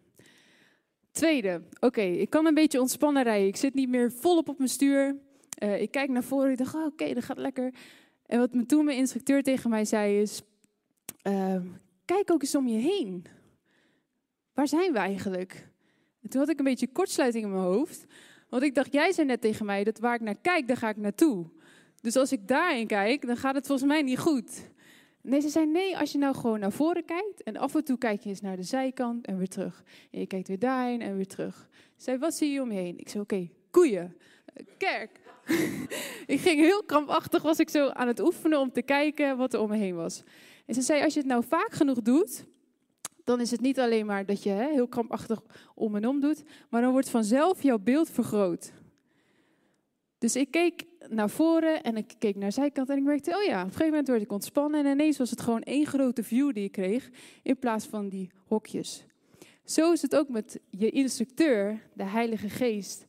Tweede, 1.12 1.62
oké, 1.80 2.02
ik 2.02 2.30
kan 2.30 2.46
een 2.46 2.54
beetje 2.54 2.80
ontspannen 2.80 3.24
rijden. 3.24 3.48
Ik 3.48 3.56
zit 3.56 3.74
niet 3.74 3.90
meer 3.90 4.12
volop 4.12 4.50
op 4.50 4.58
mijn 4.58 4.70
stuur. 4.70 5.16
Uh, 5.64 5.82
ik 5.82 5.92
kijk 5.92 6.10
naar 6.10 6.24
voren. 6.24 6.52
Ik 6.52 6.58
dacht, 6.58 6.76
oh, 6.76 6.86
oké, 6.86 7.14
dat 7.14 7.24
gaat 7.24 7.38
lekker. 7.38 7.74
En 8.26 8.40
wat 8.40 8.54
me 8.54 8.66
toen 8.66 8.86
mijn 8.86 8.98
instructeur 8.98 9.44
tegen 9.44 9.70
mij 9.70 9.86
zei 9.86 10.22
is: 10.22 10.42
uh, 11.28 11.56
kijk 12.06 12.32
ook 12.32 12.42
eens 12.42 12.56
om 12.56 12.68
je 12.68 12.78
heen. 12.78 13.26
Waar 14.56 14.68
zijn 14.68 14.92
we 14.92 15.00
eigenlijk? 15.00 15.68
En 16.22 16.30
toen 16.30 16.40
had 16.40 16.50
ik 16.50 16.60
een 16.60 16.66
beetje 16.66 16.92
kortsluiting 16.92 17.44
in 17.44 17.52
mijn 17.52 17.64
hoofd. 17.64 18.06
Want 18.50 18.64
ik 18.64 18.76
dacht, 18.76 18.94
jij 18.94 19.12
zei 19.12 19.28
net 19.28 19.42
tegen 19.42 19.66
mij 19.66 19.84
dat 19.84 20.00
waar 20.00 20.16
ik 20.16 20.22
naar 20.22 20.38
kijk, 20.42 20.68
daar 20.68 20.78
ga 20.78 20.90
ik 20.90 20.98
naartoe. 20.98 21.46
Dus 22.02 22.16
als 22.16 22.32
ik 22.32 22.48
daarin 22.48 22.88
kijk, 22.88 23.26
dan 23.26 23.38
gaat 23.38 23.56
het 23.56 23.68
volgens 23.68 23.88
mij 23.88 24.02
niet 24.02 24.20
goed. 24.20 24.70
Nee, 25.22 25.40
ze 25.40 25.50
zei 25.50 25.66
nee, 25.66 25.98
als 25.98 26.12
je 26.12 26.18
nou 26.18 26.36
gewoon 26.36 26.60
naar 26.60 26.72
voren 26.72 27.06
kijkt 27.06 27.44
en 27.44 27.58
af 27.58 27.76
en 27.76 27.84
toe 27.84 27.98
kijk 27.98 28.22
je 28.22 28.30
eens 28.30 28.42
naar 28.42 28.56
de 28.56 28.64
zijkant 28.64 29.26
en 29.26 29.38
weer 29.38 29.48
terug. 29.48 29.84
En 30.12 30.20
je 30.20 30.28
kijkt 30.28 30.48
weer 30.48 30.60
daarin 30.60 31.02
en 31.02 31.16
weer 31.16 31.28
terug. 31.28 31.68
Ze 31.96 32.04
zei, 32.04 32.18
wat 32.18 32.34
zie 32.34 32.52
je 32.52 32.62
om 32.62 32.72
je 32.72 32.80
heen? 32.80 33.00
Ik 33.00 33.10
zei, 33.10 33.24
oké, 33.24 33.50
koeien, 33.72 34.18
kerk. 34.78 35.20
ik 36.36 36.40
ging 36.40 36.60
heel 36.60 36.84
krampachtig, 36.84 37.42
was 37.42 37.60
ik 37.60 37.70
zo 37.70 37.90
aan 37.90 38.08
het 38.08 38.20
oefenen 38.20 38.60
om 38.60 38.72
te 38.72 38.82
kijken 38.82 39.38
wat 39.38 39.54
er 39.54 39.60
om 39.60 39.70
me 39.70 39.78
heen 39.78 39.96
was. 39.96 40.24
En 40.66 40.74
ze 40.74 40.82
zei, 40.82 41.04
als 41.04 41.14
je 41.14 41.20
het 41.20 41.30
nou 41.30 41.44
vaak 41.48 41.72
genoeg 41.72 42.02
doet, 42.02 42.46
dan 43.26 43.42
is 43.42 43.52
het 43.52 43.62
niet 43.62 43.80
alleen 43.80 44.06
maar 44.06 44.26
dat 44.26 44.44
je 44.44 44.50
hè, 44.50 44.72
heel 44.72 44.88
krampachtig 44.88 45.42
om 45.76 45.96
en 45.96 46.08
om 46.08 46.20
doet, 46.20 46.44
maar 46.70 46.82
dan 46.82 46.92
wordt 46.92 47.10
vanzelf 47.10 47.64
jouw 47.64 47.80
beeld 47.80 48.10
vergroot. 48.10 48.72
Dus 50.18 50.36
ik 50.36 50.52
keek 50.52 50.86
naar 51.10 51.30
voren 51.30 51.84
en 51.84 51.98
ik 51.98 52.14
keek 52.20 52.36
naar 52.36 52.52
zijkant 52.52 52.90
en 52.90 52.98
ik 52.98 53.04
merkte, 53.04 53.36
oh 53.38 53.44
ja, 53.44 53.60
op 53.60 53.66
een 53.66 53.72
gegeven 53.72 53.90
moment 53.90 54.08
werd 54.08 54.22
ik 54.22 54.32
ontspannen 54.32 54.86
en 54.86 54.92
ineens 54.92 55.18
was 55.18 55.30
het 55.30 55.42
gewoon 55.42 55.62
één 55.62 55.86
grote 55.86 56.24
view 56.24 56.54
die 56.54 56.64
ik 56.64 56.72
kreeg 56.72 57.10
in 57.44 57.60
plaats 57.60 57.86
van 57.86 58.10
die 58.10 58.32
hokjes. 58.48 59.06
Zo 59.64 59.92
is 59.92 60.02
het 60.02 60.16
ook 60.16 60.30
met 60.30 60.60
je 60.70 60.90
instructeur, 60.90 61.82
de 61.94 62.04
Heilige 62.04 62.50
Geest. 62.50 63.08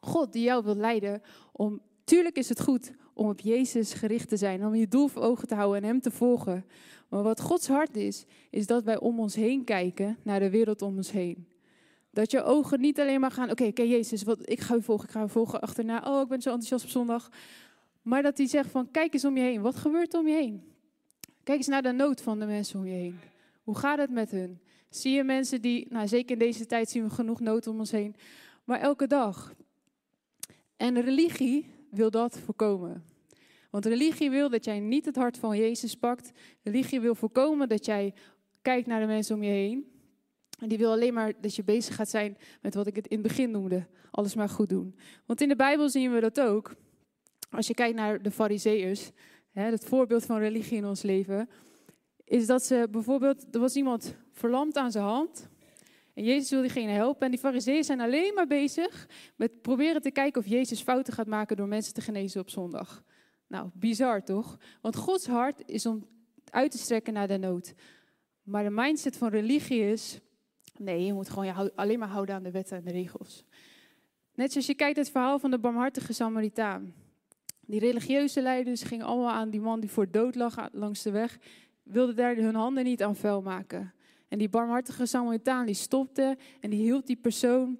God 0.00 0.32
die 0.32 0.42
jou 0.42 0.64
wil 0.64 0.76
leiden 0.76 1.22
om, 1.52 1.80
tuurlijk 2.04 2.36
is 2.36 2.48
het 2.48 2.60
goed 2.60 2.92
om 3.14 3.28
op 3.28 3.40
Jezus 3.40 3.92
gericht 3.92 4.28
te 4.28 4.36
zijn, 4.36 4.66
om 4.66 4.74
je 4.74 4.88
doel 4.88 5.08
voor 5.08 5.22
ogen 5.22 5.48
te 5.48 5.54
houden 5.54 5.82
en 5.82 5.88
Hem 5.88 6.00
te 6.00 6.10
volgen. 6.10 6.64
Maar 7.08 7.22
wat 7.22 7.40
Gods 7.40 7.68
hart 7.68 7.96
is, 7.96 8.24
is 8.50 8.66
dat 8.66 8.84
wij 8.84 8.98
om 8.98 9.20
ons 9.20 9.34
heen 9.34 9.64
kijken 9.64 10.18
naar 10.22 10.40
de 10.40 10.50
wereld 10.50 10.82
om 10.82 10.96
ons 10.96 11.10
heen. 11.10 11.48
Dat 12.10 12.30
je 12.30 12.42
ogen 12.42 12.80
niet 12.80 13.00
alleen 13.00 13.20
maar 13.20 13.30
gaan, 13.30 13.50
oké, 13.50 13.64
oké 13.64 13.82
Jezus, 13.82 14.22
wat, 14.22 14.50
ik 14.50 14.60
ga 14.60 14.74
u 14.74 14.82
volgen, 14.82 15.04
ik 15.04 15.10
ga 15.10 15.22
u 15.22 15.28
volgen 15.28 15.60
achterna. 15.60 16.02
Oh, 16.06 16.20
ik 16.22 16.28
ben 16.28 16.42
zo 16.42 16.48
enthousiast 16.50 16.84
op 16.84 16.90
zondag. 16.90 17.30
Maar 18.02 18.22
dat 18.22 18.38
hij 18.38 18.46
zegt 18.46 18.70
van, 18.70 18.90
kijk 18.90 19.14
eens 19.14 19.24
om 19.24 19.36
je 19.36 19.42
heen. 19.42 19.62
Wat 19.62 19.76
gebeurt 19.76 20.14
om 20.14 20.28
je 20.28 20.34
heen? 20.34 20.62
Kijk 21.42 21.58
eens 21.58 21.66
naar 21.66 21.82
de 21.82 21.92
nood 21.92 22.20
van 22.20 22.38
de 22.38 22.46
mensen 22.46 22.78
om 22.78 22.86
je 22.86 22.94
heen. 22.94 23.18
Hoe 23.62 23.76
gaat 23.76 23.98
het 23.98 24.10
met 24.10 24.30
hun? 24.30 24.60
Zie 24.90 25.12
je 25.12 25.24
mensen 25.24 25.60
die, 25.62 25.86
nou 25.90 26.08
zeker 26.08 26.30
in 26.32 26.38
deze 26.38 26.66
tijd 26.66 26.90
zien 26.90 27.04
we 27.04 27.10
genoeg 27.10 27.40
nood 27.40 27.66
om 27.66 27.78
ons 27.78 27.90
heen. 27.90 28.14
Maar 28.64 28.80
elke 28.80 29.06
dag. 29.06 29.54
En 30.76 31.00
religie 31.00 31.70
wil 31.90 32.10
dat 32.10 32.38
voorkomen. 32.38 33.04
Want 33.70 33.86
religie 33.86 34.30
wil 34.30 34.48
dat 34.48 34.64
jij 34.64 34.80
niet 34.80 35.04
het 35.04 35.16
hart 35.16 35.38
van 35.38 35.56
Jezus 35.56 35.94
pakt. 35.94 36.30
Religie 36.62 37.00
wil 37.00 37.14
voorkomen 37.14 37.68
dat 37.68 37.84
jij 37.84 38.14
kijkt 38.62 38.86
naar 38.86 39.00
de 39.00 39.06
mensen 39.06 39.34
om 39.34 39.42
je 39.42 39.50
heen. 39.50 39.92
En 40.60 40.68
die 40.68 40.78
wil 40.78 40.90
alleen 40.90 41.14
maar 41.14 41.32
dat 41.40 41.54
je 41.54 41.64
bezig 41.64 41.94
gaat 41.94 42.08
zijn 42.08 42.36
met 42.60 42.74
wat 42.74 42.86
ik 42.86 42.96
het 42.96 43.06
in 43.06 43.18
het 43.18 43.26
begin 43.26 43.50
noemde. 43.50 43.86
Alles 44.10 44.34
maar 44.34 44.48
goed 44.48 44.68
doen. 44.68 44.94
Want 45.26 45.40
in 45.40 45.48
de 45.48 45.56
Bijbel 45.56 45.88
zien 45.88 46.12
we 46.12 46.20
dat 46.20 46.40
ook. 46.40 46.74
Als 47.50 47.66
je 47.66 47.74
kijkt 47.74 47.96
naar 47.96 48.22
de 48.22 48.30
fariseeërs, 48.30 49.10
het 49.52 49.84
voorbeeld 49.84 50.24
van 50.24 50.38
religie 50.38 50.76
in 50.76 50.84
ons 50.84 51.02
leven. 51.02 51.48
is 52.24 52.46
dat 52.46 52.64
ze 52.64 52.88
bijvoorbeeld, 52.90 53.46
er 53.50 53.60
was 53.60 53.76
iemand 53.76 54.16
verlamd 54.32 54.76
aan 54.76 54.90
zijn 54.90 55.04
hand. 55.04 55.48
En 56.14 56.24
Jezus 56.24 56.50
wil 56.50 56.60
diegene 56.60 56.92
helpen. 56.92 57.24
En 57.24 57.30
die 57.30 57.40
fariseeën 57.40 57.84
zijn 57.84 58.00
alleen 58.00 58.34
maar 58.34 58.46
bezig 58.46 59.08
met 59.36 59.62
proberen 59.62 60.02
te 60.02 60.10
kijken 60.10 60.40
of 60.40 60.48
Jezus 60.48 60.82
fouten 60.82 61.12
gaat 61.12 61.26
maken 61.26 61.56
door 61.56 61.68
mensen 61.68 61.94
te 61.94 62.00
genezen 62.00 62.40
op 62.40 62.50
zondag. 62.50 63.04
Nou, 63.48 63.70
bizar 63.74 64.24
toch? 64.24 64.58
Want 64.80 64.96
Gods 64.96 65.26
hart 65.26 65.62
is 65.66 65.86
om 65.86 66.06
uit 66.50 66.70
te 66.70 66.78
strekken 66.78 67.12
naar 67.12 67.28
de 67.28 67.38
nood. 67.38 67.74
Maar 68.42 68.64
de 68.64 68.70
mindset 68.70 69.16
van 69.16 69.28
religie 69.28 69.80
is, 69.80 70.20
nee, 70.76 71.04
je 71.04 71.12
moet 71.12 71.28
gewoon 71.28 71.46
je 71.46 71.72
alleen 71.74 71.98
maar 71.98 72.08
houden 72.08 72.34
aan 72.34 72.42
de 72.42 72.50
wetten 72.50 72.76
en 72.76 72.84
de 72.84 72.90
regels. 72.90 73.44
Net 74.34 74.52
zoals 74.52 74.66
je 74.66 74.74
kijkt 74.74 74.96
het 74.96 75.10
verhaal 75.10 75.38
van 75.38 75.50
de 75.50 75.58
barmhartige 75.58 76.12
Samaritaan. 76.12 76.94
Die 77.60 77.80
religieuze 77.80 78.42
leiders 78.42 78.82
gingen 78.82 79.06
allemaal 79.06 79.32
aan 79.32 79.50
die 79.50 79.60
man 79.60 79.80
die 79.80 79.90
voor 79.90 80.10
dood 80.10 80.34
lag 80.34 80.68
langs 80.72 81.02
de 81.02 81.10
weg, 81.10 81.38
wilden 81.82 82.16
daar 82.16 82.36
hun 82.36 82.54
handen 82.54 82.84
niet 82.84 83.02
aan 83.02 83.16
vuil 83.16 83.42
maken. 83.42 83.92
En 84.28 84.38
die 84.38 84.48
barmhartige 84.48 85.06
Samaritaan 85.06 85.66
die 85.66 85.74
stopte 85.74 86.36
en 86.60 86.70
die 86.70 86.82
hield 86.82 87.06
die 87.06 87.16
persoon. 87.16 87.78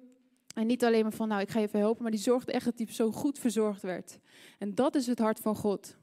En 0.59 0.67
niet 0.67 0.83
alleen 0.83 1.03
maar 1.03 1.13
van, 1.13 1.27
nou 1.27 1.41
ik 1.41 1.49
ga 1.49 1.59
je 1.59 1.65
even 1.65 1.79
helpen, 1.79 2.01
maar 2.01 2.11
die 2.11 2.19
zorgde 2.19 2.51
echt 2.51 2.65
dat 2.65 2.77
die 2.77 2.85
persoon 2.85 3.13
goed 3.13 3.39
verzorgd 3.39 3.81
werd. 3.81 4.19
En 4.57 4.75
dat 4.75 4.95
is 4.95 5.07
het 5.07 5.19
hart 5.19 5.39
van 5.39 5.55
God. 5.55 5.97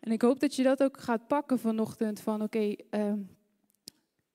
En 0.00 0.12
ik 0.12 0.22
hoop 0.22 0.40
dat 0.40 0.56
je 0.56 0.62
dat 0.62 0.82
ook 0.82 1.00
gaat 1.00 1.26
pakken 1.26 1.58
vanochtend. 1.58 2.20
Van 2.20 2.42
oké, 2.42 2.74
ehm, 2.90 3.18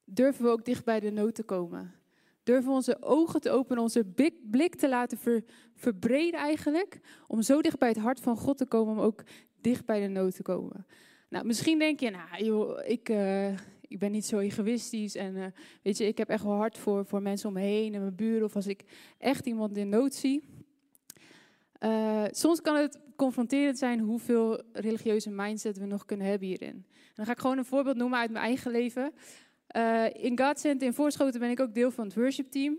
durven 0.03 0.43
we 0.43 0.49
ook 0.49 0.65
dicht 0.65 0.85
bij 0.85 0.99
de 0.99 1.11
nood 1.11 1.35
te 1.35 1.43
komen? 1.43 1.93
Durven 2.43 2.65
we 2.69 2.75
onze 2.75 2.97
ogen 3.01 3.41
te 3.41 3.49
openen, 3.49 3.83
onze 3.83 4.05
blik 4.49 4.75
te 4.75 4.89
laten 4.89 5.43
verbreden 5.75 6.39
eigenlijk. 6.39 6.99
Om 7.27 7.41
zo 7.41 7.61
dicht 7.61 7.79
bij 7.79 7.89
het 7.89 7.97
hart 7.97 8.19
van 8.19 8.37
God 8.37 8.57
te 8.57 8.65
komen, 8.65 8.93
om 8.93 8.99
ook 8.99 9.23
dicht 9.61 9.85
bij 9.85 10.01
de 10.01 10.07
nood 10.07 10.35
te 10.35 10.41
komen. 10.41 10.85
Nou, 11.29 11.45
misschien 11.45 11.79
denk 11.79 11.99
je, 11.99 12.09
nou 12.09 12.81
ik, 12.83 13.09
uh, 13.09 13.57
ik 13.87 13.99
ben 13.99 14.11
niet 14.11 14.25
zo 14.25 14.39
egoïstisch. 14.39 15.15
En 15.15 15.35
uh, 15.35 15.45
weet 15.81 15.97
je, 15.97 16.07
ik 16.07 16.17
heb 16.17 16.29
echt 16.29 16.43
wel 16.43 16.53
hart 16.55 16.77
voor, 16.77 17.05
voor 17.05 17.21
mensen 17.21 17.47
om 17.47 17.53
me 17.53 17.61
heen 17.61 17.93
en 17.93 18.01
mijn 18.01 18.15
buren. 18.15 18.43
Of 18.43 18.55
als 18.55 18.67
ik 18.67 18.83
echt 19.17 19.45
iemand 19.45 19.77
in 19.77 19.89
nood 19.89 20.13
zie. 20.13 20.43
Uh, 21.79 22.23
soms 22.29 22.61
kan 22.61 22.75
het 22.75 22.99
confronterend 23.15 23.77
zijn 23.77 23.99
hoeveel 23.99 24.61
religieuze 24.73 25.29
mindset 25.29 25.77
we 25.77 25.85
nog 25.85 26.05
kunnen 26.05 26.27
hebben 26.27 26.47
hierin. 26.47 26.85
En 26.89 27.13
dan 27.15 27.25
ga 27.25 27.31
ik 27.31 27.39
gewoon 27.39 27.57
een 27.57 27.65
voorbeeld 27.65 27.97
noemen 27.97 28.19
uit 28.19 28.31
mijn 28.31 28.45
eigen 28.45 28.71
leven. 28.71 29.13
Uh, 29.75 30.05
in 30.13 30.37
Center 30.53 30.87
in 30.87 30.93
Voorschoten 30.93 31.39
ben 31.39 31.49
ik 31.49 31.59
ook 31.59 31.73
deel 31.73 31.91
van 31.91 32.05
het 32.05 32.15
worshipteam. 32.15 32.77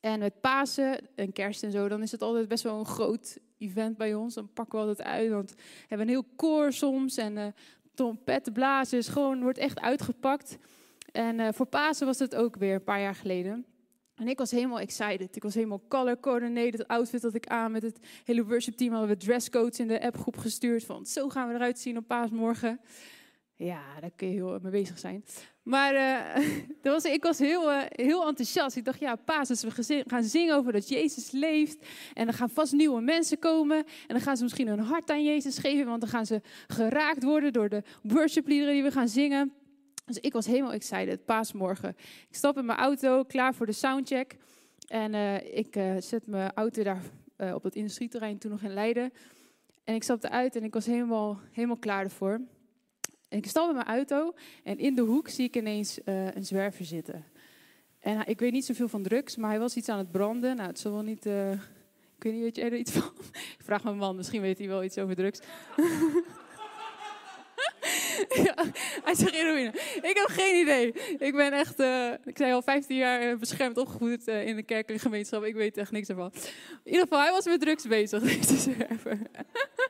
En 0.00 0.18
met 0.18 0.40
Pasen 0.40 0.98
en 1.14 1.32
kerst 1.32 1.62
en 1.62 1.70
zo, 1.70 1.88
dan 1.88 2.02
is 2.02 2.12
het 2.12 2.22
altijd 2.22 2.48
best 2.48 2.62
wel 2.62 2.78
een 2.78 2.86
groot 2.86 3.38
event 3.58 3.96
bij 3.96 4.14
ons. 4.14 4.34
Dan 4.34 4.52
pakken 4.52 4.78
we 4.78 4.86
altijd 4.86 5.08
uit, 5.08 5.30
want 5.30 5.50
we 5.50 5.62
hebben 5.86 6.06
een 6.06 6.12
heel 6.12 6.26
koor 6.36 6.72
soms. 6.72 7.16
En 7.16 7.54
trompetten, 7.96 8.52
blazen, 8.52 9.04
gewoon 9.04 9.42
wordt 9.42 9.58
echt 9.58 9.80
uitgepakt. 9.80 10.58
En 11.12 11.38
uh, 11.38 11.48
voor 11.52 11.66
Pasen 11.66 12.06
was 12.06 12.18
het 12.18 12.34
ook 12.34 12.56
weer 12.56 12.74
een 12.74 12.84
paar 12.84 13.00
jaar 13.00 13.14
geleden. 13.14 13.66
En 14.14 14.28
ik 14.28 14.38
was 14.38 14.50
helemaal 14.50 14.80
excited. 14.80 15.36
Ik 15.36 15.42
was 15.42 15.54
helemaal 15.54 15.82
color 15.88 16.20
coordinated. 16.20 16.78
Het 16.78 16.88
outfit 16.88 17.22
dat 17.22 17.34
ik 17.34 17.46
aan 17.46 17.72
met 17.72 17.82
het 17.82 17.98
hele 18.24 18.44
worship 18.44 18.76
team 18.76 18.92
hadden 18.92 19.08
we 19.08 19.16
dresscodes 19.16 19.78
in 19.78 19.88
de 19.88 20.02
appgroep 20.02 20.36
gestuurd. 20.36 20.84
Van 20.84 21.06
zo 21.06 21.28
gaan 21.28 21.48
we 21.48 21.54
eruit 21.54 21.78
zien 21.78 21.96
op 21.96 22.06
paasmorgen. 22.06 22.80
Ja, 23.58 24.00
daar 24.00 24.10
kun 24.16 24.28
je 24.28 24.34
heel 24.34 24.58
mee 24.62 24.72
bezig 24.72 24.98
zijn. 24.98 25.24
Maar 25.62 25.94
uh, 26.82 26.92
was, 26.92 27.04
ik 27.04 27.22
was 27.22 27.38
heel, 27.38 27.72
uh, 27.72 27.82
heel 27.86 28.26
enthousiast. 28.26 28.76
Ik 28.76 28.84
dacht, 28.84 29.00
ja, 29.00 29.16
paas, 29.16 29.50
als 29.50 29.62
we 29.62 30.02
gaan 30.06 30.24
zingen 30.24 30.56
over 30.56 30.72
dat 30.72 30.88
Jezus 30.88 31.30
leeft. 31.30 31.86
En 32.14 32.26
er 32.26 32.34
gaan 32.34 32.50
vast 32.50 32.72
nieuwe 32.72 33.00
mensen 33.00 33.38
komen. 33.38 33.76
En 33.76 34.14
dan 34.14 34.20
gaan 34.20 34.36
ze 34.36 34.42
misschien 34.42 34.68
hun 34.68 34.78
hart 34.78 35.10
aan 35.10 35.24
Jezus 35.24 35.58
geven. 35.58 35.86
Want 35.86 36.00
dan 36.00 36.10
gaan 36.10 36.26
ze 36.26 36.40
geraakt 36.66 37.22
worden 37.22 37.52
door 37.52 37.68
de 37.68 37.82
worshipliederen 38.02 38.74
die 38.74 38.82
we 38.82 38.90
gaan 38.90 39.08
zingen. 39.08 39.52
Dus 40.04 40.18
ik 40.18 40.32
was 40.32 40.46
helemaal 40.46 40.72
excited, 40.72 41.24
paasmorgen. 41.24 41.96
Ik 42.28 42.34
stap 42.34 42.58
in 42.58 42.64
mijn 42.64 42.78
auto, 42.78 43.24
klaar 43.24 43.54
voor 43.54 43.66
de 43.66 43.72
soundcheck. 43.72 44.36
En 44.88 45.14
uh, 45.14 45.56
ik 45.56 45.78
zet 45.98 46.26
mijn 46.26 46.52
auto 46.54 46.82
daar 46.82 47.02
op 47.54 47.62
het 47.62 47.74
industrieterrein, 47.74 48.38
toen 48.38 48.50
nog 48.50 48.62
in 48.62 48.74
Leiden. 48.74 49.12
En 49.84 49.94
ik 49.94 50.02
stapte 50.02 50.30
uit 50.30 50.56
en 50.56 50.64
ik 50.64 50.74
was 50.74 50.86
helemaal, 50.86 51.38
helemaal 51.52 51.76
klaar 51.76 52.04
ervoor. 52.04 52.40
Ik 53.28 53.46
stap 53.46 53.68
in 53.68 53.74
mijn 53.74 53.86
auto 53.86 54.34
en 54.62 54.78
in 54.78 54.94
de 54.94 55.02
hoek 55.02 55.28
zie 55.28 55.44
ik 55.44 55.56
ineens 55.56 55.98
een 56.04 56.44
zwerver 56.44 56.84
zitten. 56.84 57.24
En 58.00 58.26
ik 58.26 58.40
weet 58.40 58.52
niet 58.52 58.64
zoveel 58.64 58.88
van 58.88 59.02
drugs, 59.02 59.36
maar 59.36 59.50
hij 59.50 59.58
was 59.58 59.76
iets 59.76 59.88
aan 59.88 59.98
het 59.98 60.10
branden. 60.10 60.56
Nou, 60.56 60.68
het 60.68 60.78
zal 60.78 60.92
wel 60.92 61.02
niet... 61.02 61.26
ik 61.26 62.22
weet 62.22 62.32
niet, 62.32 62.42
weet 62.42 62.56
je 62.56 62.62
er 62.62 62.76
iets 62.76 62.92
van? 62.92 63.12
ik 63.58 63.62
vraag 63.64 63.84
mijn 63.84 63.96
man, 63.96 64.16
misschien 64.16 64.40
weet 64.40 64.58
hij 64.58 64.68
wel 64.68 64.84
iets 64.84 64.98
over 64.98 65.16
drugs. 65.16 65.40
ja, 68.44 68.54
hij 69.04 69.14
zegt 69.14 69.34
heroïne. 69.34 69.72
Ik 70.02 70.16
heb 70.16 70.26
geen 70.28 70.60
idee. 70.60 70.92
Ik 71.18 71.34
ben 71.34 71.52
echt, 71.52 71.80
uh, 71.80 72.12
ik 72.24 72.36
zei 72.36 72.52
al 72.52 72.62
15 72.62 72.96
jaar 72.96 73.20
eh, 73.20 73.36
beschermd 73.36 73.78
opgevoed 73.78 74.28
uh, 74.28 74.46
in 74.46 74.56
de 74.56 74.62
kerkelijke 74.62 75.04
gemeenschap. 75.04 75.44
Ik 75.44 75.54
weet 75.54 75.76
echt 75.76 75.90
niks 75.90 76.08
ervan. 76.08 76.32
In 76.84 76.92
ieder 76.92 77.00
geval, 77.00 77.20
hij 77.20 77.30
was 77.30 77.44
met 77.44 77.60
drugs 77.60 77.86
bezig. 77.86 78.22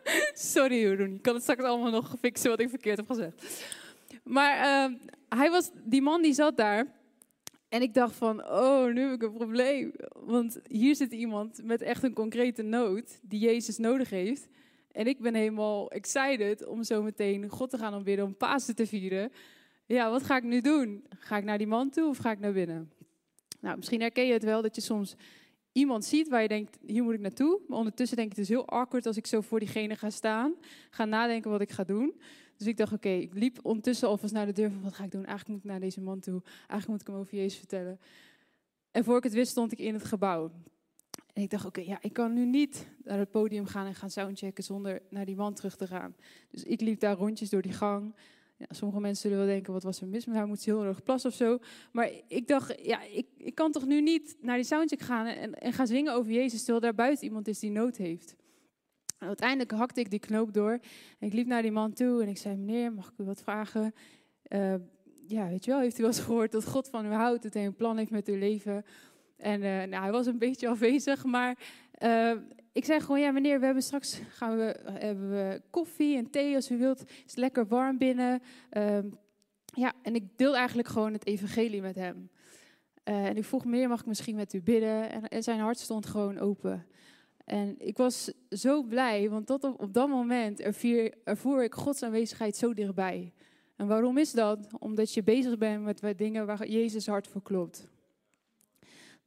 Sorry 0.34 0.80
Jeroen, 0.80 1.14
ik 1.14 1.22
kan 1.22 1.34
het 1.34 1.42
straks 1.42 1.62
allemaal 1.62 1.90
nog 1.90 2.16
fixen 2.20 2.50
wat 2.50 2.60
ik 2.60 2.68
verkeerd 2.68 2.96
heb 2.96 3.06
gezegd. 3.06 3.64
Maar 4.24 4.56
ehm, 4.56 4.94
hij 5.28 5.50
was, 5.50 5.70
die 5.84 6.02
man 6.02 6.22
die 6.22 6.34
zat 6.34 6.56
daar. 6.56 6.86
En 7.68 7.82
ik 7.82 7.94
dacht 7.94 8.14
van, 8.14 8.44
oh, 8.50 8.92
nu 8.92 9.00
heb 9.00 9.12
ik 9.12 9.22
een 9.22 9.32
probleem. 9.32 9.92
Want 10.12 10.60
hier 10.68 10.94
zit 10.94 11.12
iemand 11.12 11.60
met 11.64 11.82
echt 11.82 12.02
een 12.02 12.12
concrete 12.12 12.62
nood 12.62 13.18
die 13.22 13.40
Jezus 13.40 13.78
nodig 13.78 14.10
heeft. 14.10 14.48
En 14.96 15.06
ik 15.06 15.20
ben 15.20 15.34
helemaal 15.34 15.90
excited 15.90 16.66
om 16.66 16.82
zo 16.82 17.02
meteen 17.02 17.48
God 17.48 17.70
te 17.70 17.78
gaan 17.78 17.92
aanbidden, 17.92 18.24
om 18.24 18.36
Pasen 18.36 18.74
te 18.74 18.86
vieren. 18.86 19.32
Ja, 19.86 20.10
wat 20.10 20.22
ga 20.22 20.36
ik 20.36 20.42
nu 20.42 20.60
doen? 20.60 21.04
Ga 21.18 21.36
ik 21.36 21.44
naar 21.44 21.58
die 21.58 21.66
man 21.66 21.90
toe 21.90 22.08
of 22.08 22.16
ga 22.16 22.30
ik 22.30 22.38
naar 22.38 22.52
binnen? 22.52 22.92
Nou, 23.60 23.76
misschien 23.76 24.00
herken 24.00 24.26
je 24.26 24.32
het 24.32 24.44
wel 24.44 24.62
dat 24.62 24.74
je 24.74 24.80
soms 24.80 25.16
iemand 25.72 26.04
ziet 26.04 26.28
waar 26.28 26.42
je 26.42 26.48
denkt, 26.48 26.78
hier 26.86 27.02
moet 27.02 27.14
ik 27.14 27.20
naartoe. 27.20 27.60
Maar 27.68 27.78
ondertussen 27.78 28.16
denk 28.16 28.30
ik, 28.30 28.36
het 28.36 28.44
is 28.44 28.54
heel 28.54 28.68
awkward 28.68 29.06
als 29.06 29.16
ik 29.16 29.26
zo 29.26 29.40
voor 29.40 29.58
diegene 29.58 29.96
ga 29.96 30.10
staan. 30.10 30.54
Ga 30.90 31.04
nadenken 31.04 31.50
wat 31.50 31.60
ik 31.60 31.70
ga 31.70 31.84
doen. 31.84 32.20
Dus 32.56 32.66
ik 32.66 32.76
dacht, 32.76 32.92
oké, 32.92 33.08
ik 33.08 33.34
liep 33.34 33.58
ondertussen 33.62 34.08
alvast 34.08 34.32
naar 34.32 34.46
de 34.46 34.52
deur 34.52 34.70
van, 34.70 34.82
wat 34.82 34.94
ga 34.94 35.04
ik 35.04 35.10
doen? 35.10 35.24
Eigenlijk 35.24 35.48
moet 35.48 35.64
ik 35.64 35.70
naar 35.70 35.80
deze 35.80 36.00
man 36.00 36.20
toe. 36.20 36.42
Eigenlijk 36.44 36.88
moet 36.88 37.00
ik 37.00 37.06
hem 37.06 37.16
over 37.16 37.36
Jezus 37.36 37.58
vertellen. 37.58 38.00
En 38.90 39.04
voor 39.04 39.16
ik 39.16 39.22
het 39.22 39.32
wist, 39.32 39.50
stond 39.50 39.72
ik 39.72 39.78
in 39.78 39.94
het 39.94 40.04
gebouw. 40.04 40.50
En 41.32 41.42
ik 41.42 41.50
dacht, 41.50 41.64
oké, 41.64 41.80
ja, 41.80 41.98
ik 42.00 42.12
kan 42.12 42.32
nu 42.32 42.44
niet 42.44 42.88
naar 43.04 43.18
het 43.18 43.30
podium 43.30 43.66
gaan 43.66 43.86
en 43.86 43.94
gaan 43.94 44.10
soundchecken 44.10 44.64
zonder 44.64 45.02
naar 45.10 45.24
die 45.24 45.36
man 45.36 45.54
terug 45.54 45.76
te 45.76 45.86
gaan. 45.86 46.16
Dus 46.50 46.62
ik 46.62 46.80
liep 46.80 47.00
daar 47.00 47.16
rondjes 47.16 47.50
door 47.50 47.62
die 47.62 47.72
gang. 47.72 48.14
Ja, 48.56 48.66
sommige 48.70 49.00
mensen 49.00 49.22
zullen 49.22 49.38
wel 49.38 49.54
denken, 49.54 49.72
wat 49.72 49.82
was 49.82 50.00
er 50.00 50.06
mis 50.06 50.26
met 50.26 50.36
haar? 50.36 50.46
Moet 50.46 50.60
ze 50.60 50.70
heel 50.70 50.84
erg 50.84 51.02
plassen 51.02 51.30
of 51.30 51.36
zo? 51.36 51.58
Maar 51.92 52.10
ik 52.28 52.48
dacht, 52.48 52.84
ja, 52.86 53.02
ik, 53.02 53.26
ik 53.36 53.54
kan 53.54 53.72
toch 53.72 53.86
nu 53.86 54.00
niet 54.00 54.36
naar 54.40 54.56
die 54.56 54.64
soundcheck 54.64 55.00
gaan 55.00 55.26
en, 55.26 55.54
en 55.54 55.72
gaan 55.72 55.86
zingen 55.86 56.14
over 56.14 56.32
Jezus, 56.32 56.58
terwijl 56.58 56.80
daar 56.80 56.94
buiten 56.94 57.24
iemand 57.24 57.48
is 57.48 57.58
die 57.58 57.70
nood 57.70 57.96
heeft. 57.96 58.36
En 59.18 59.26
uiteindelijk 59.26 59.70
hakte 59.70 60.00
ik 60.00 60.10
die 60.10 60.18
knoop 60.18 60.52
door 60.52 60.72
en 61.18 61.26
ik 61.26 61.32
liep 61.32 61.46
naar 61.46 61.62
die 61.62 61.72
man 61.72 61.92
toe 61.92 62.22
en 62.22 62.28
ik 62.28 62.38
zei, 62.38 62.56
meneer, 62.56 62.92
mag 62.92 63.08
ik 63.08 63.18
u 63.18 63.24
wat 63.24 63.42
vragen? 63.42 63.94
Uh, 64.48 64.74
ja, 65.26 65.48
weet 65.48 65.64
je 65.64 65.70
wel, 65.70 65.80
heeft 65.80 65.98
u 65.98 66.02
wel 66.02 66.10
eens 66.10 66.20
gehoord 66.20 66.52
dat 66.52 66.66
God 66.66 66.88
van 66.88 67.06
u 67.06 67.08
houdt, 67.08 67.42
dat 67.42 67.54
hij 67.54 67.66
een 67.66 67.76
plan 67.76 67.96
heeft 67.96 68.10
met 68.10 68.28
uw 68.28 68.38
leven? 68.38 68.84
En 69.36 69.62
uh, 69.62 69.82
nou, 69.82 70.02
hij 70.02 70.12
was 70.12 70.26
een 70.26 70.38
beetje 70.38 70.68
afwezig, 70.68 71.24
maar 71.24 71.58
uh, 72.02 72.32
ik 72.72 72.84
zei 72.84 73.00
gewoon, 73.00 73.20
ja 73.20 73.30
meneer, 73.30 73.58
we 73.58 73.64
hebben 73.64 73.82
straks 73.82 74.20
gaan 74.28 74.56
we, 74.56 74.76
hebben 74.92 75.30
we 75.30 75.62
koffie 75.70 76.16
en 76.16 76.30
thee 76.30 76.54
als 76.54 76.70
u 76.70 76.78
wilt. 76.78 76.98
Het 76.98 77.22
is 77.26 77.34
lekker 77.34 77.66
warm 77.66 77.98
binnen. 77.98 78.42
Uh, 78.72 78.98
ja, 79.64 79.92
en 80.02 80.14
ik 80.14 80.24
deel 80.36 80.56
eigenlijk 80.56 80.88
gewoon 80.88 81.12
het 81.12 81.26
evangelie 81.26 81.80
met 81.80 81.94
hem. 81.94 82.30
Uh, 83.04 83.26
en 83.26 83.36
ik 83.36 83.44
vroeg, 83.44 83.64
meneer, 83.64 83.88
mag 83.88 84.00
ik 84.00 84.06
misschien 84.06 84.36
met 84.36 84.52
u 84.52 84.62
bidden? 84.62 85.30
En, 85.30 85.42
zijn 85.42 85.60
hart 85.60 85.78
stond 85.78 86.06
gewoon 86.06 86.38
open. 86.38 86.86
En 87.44 87.74
ik 87.78 87.96
was 87.96 88.32
zo 88.50 88.82
blij, 88.82 89.30
want 89.30 89.46
tot 89.46 89.64
op, 89.64 89.80
op 89.80 89.92
dat 89.92 90.08
moment 90.08 90.60
ervier, 90.60 91.14
ervoer 91.24 91.64
ik 91.64 91.74
Gods 91.74 92.02
aanwezigheid 92.02 92.56
zo 92.56 92.74
dichtbij. 92.74 93.32
En 93.76 93.86
waarom 93.86 94.18
is 94.18 94.32
dat? 94.32 94.68
Omdat 94.78 95.14
je 95.14 95.22
bezig 95.22 95.58
bent 95.58 96.00
met 96.02 96.18
dingen 96.18 96.46
waar 96.46 96.66
Jezus 96.66 97.06
hart 97.06 97.26
voor 97.26 97.42
klopt. 97.42 97.88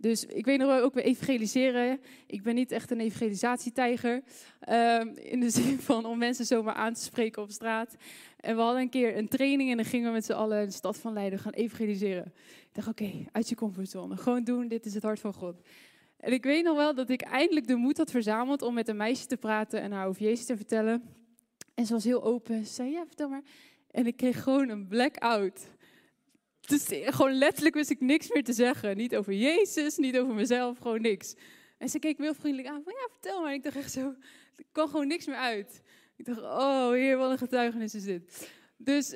Dus 0.01 0.25
ik 0.25 0.45
weet 0.45 0.57
nog 0.57 0.67
wel, 0.67 0.83
ook 0.83 0.93
weer 0.93 1.03
evangeliseren. 1.03 1.99
Ik 2.27 2.43
ben 2.43 2.55
niet 2.55 2.71
echt 2.71 2.91
een 2.91 2.99
evangelisatietijger. 2.99 4.23
Um, 4.69 5.15
in 5.15 5.39
de 5.39 5.49
zin 5.59 5.79
van 5.79 6.05
om 6.05 6.17
mensen 6.17 6.45
zomaar 6.45 6.73
aan 6.73 6.93
te 6.93 7.01
spreken 7.01 7.41
op 7.41 7.51
straat. 7.51 7.95
En 8.39 8.55
we 8.55 8.61
hadden 8.61 8.81
een 8.81 8.89
keer 8.89 9.17
een 9.17 9.27
training 9.27 9.71
en 9.71 9.77
dan 9.77 9.85
gingen 9.85 10.07
we 10.07 10.13
met 10.13 10.25
z'n 10.25 10.31
allen 10.31 10.65
de 10.65 10.71
stad 10.71 10.97
van 10.97 11.13
Leiden 11.13 11.39
gaan 11.39 11.51
evangeliseren. 11.51 12.33
Ik 12.45 12.69
dacht, 12.71 12.87
oké, 12.87 13.11
uit 13.31 13.49
je 13.49 13.55
comfortzone. 13.55 14.17
Gewoon 14.17 14.43
doen, 14.43 14.67
dit 14.67 14.85
is 14.85 14.93
het 14.93 15.03
hart 15.03 15.19
van 15.19 15.33
God. 15.33 15.61
En 16.17 16.33
ik 16.33 16.43
weet 16.43 16.63
nog 16.63 16.75
wel 16.75 16.95
dat 16.95 17.09
ik 17.09 17.21
eindelijk 17.21 17.67
de 17.67 17.75
moed 17.75 17.97
had 17.97 18.11
verzameld 18.11 18.61
om 18.61 18.73
met 18.73 18.87
een 18.87 18.97
meisje 18.97 19.25
te 19.25 19.37
praten 19.37 19.81
en 19.81 19.91
haar 19.91 20.07
over 20.07 20.21
Jezus 20.21 20.45
te 20.45 20.55
vertellen. 20.55 21.03
En 21.73 21.85
ze 21.85 21.93
was 21.93 22.03
heel 22.03 22.23
open. 22.23 22.65
Ze 22.65 22.73
zei, 22.73 22.91
ja, 22.91 23.05
vertel 23.05 23.29
maar. 23.29 23.43
En 23.91 24.07
ik 24.07 24.17
kreeg 24.17 24.43
gewoon 24.43 24.69
een 24.69 24.87
blackout. 24.87 25.67
Dus 26.69 26.85
gewoon 26.91 27.33
letterlijk 27.33 27.75
wist 27.75 27.89
ik 27.89 27.99
niks 27.99 28.33
meer 28.33 28.43
te 28.43 28.53
zeggen. 28.53 28.97
Niet 28.97 29.15
over 29.15 29.33
Jezus, 29.33 29.97
niet 29.97 30.17
over 30.17 30.33
mezelf, 30.33 30.77
gewoon 30.77 31.01
niks. 31.01 31.35
En 31.77 31.89
ze 31.89 31.99
keek 31.99 32.17
me 32.17 32.23
heel 32.23 32.33
vriendelijk 32.33 32.69
aan 32.69 32.83
van 32.83 32.93
ja, 32.93 33.07
vertel 33.11 33.41
maar. 33.41 33.53
Ik 33.53 33.63
dacht 33.63 33.75
echt 33.75 33.91
zo, 33.91 34.13
ik 34.55 34.65
kwam 34.71 34.87
gewoon 34.87 35.07
niks 35.07 35.25
meer 35.25 35.35
uit. 35.35 35.81
Ik 36.15 36.25
dacht, 36.25 36.39
oh 36.39 36.91
heer, 36.91 37.17
wat 37.17 37.31
een 37.31 37.37
getuigenis 37.37 37.95
is 37.95 38.03
dit. 38.03 38.49
Dus 38.77 39.15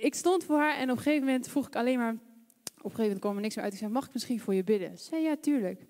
ik 0.00 0.14
stond 0.14 0.44
voor 0.44 0.58
haar 0.58 0.76
en 0.76 0.90
op 0.90 0.96
een 0.96 1.02
gegeven 1.02 1.26
moment 1.26 1.48
vroeg 1.48 1.66
ik 1.66 1.76
alleen 1.76 1.98
maar... 1.98 2.12
Op 2.12 2.90
een 2.90 2.96
gegeven 2.96 3.02
moment 3.02 3.20
kwam 3.20 3.34
er 3.34 3.40
niks 3.40 3.54
meer 3.54 3.64
uit. 3.64 3.72
Ik 3.72 3.78
zei, 3.78 3.92
mag 3.92 4.06
ik 4.06 4.12
misschien 4.12 4.40
voor 4.40 4.54
je 4.54 4.64
bidden? 4.64 4.98
Ze 4.98 5.04
zei, 5.04 5.22
ja, 5.22 5.36
tuurlijk. 5.36 5.84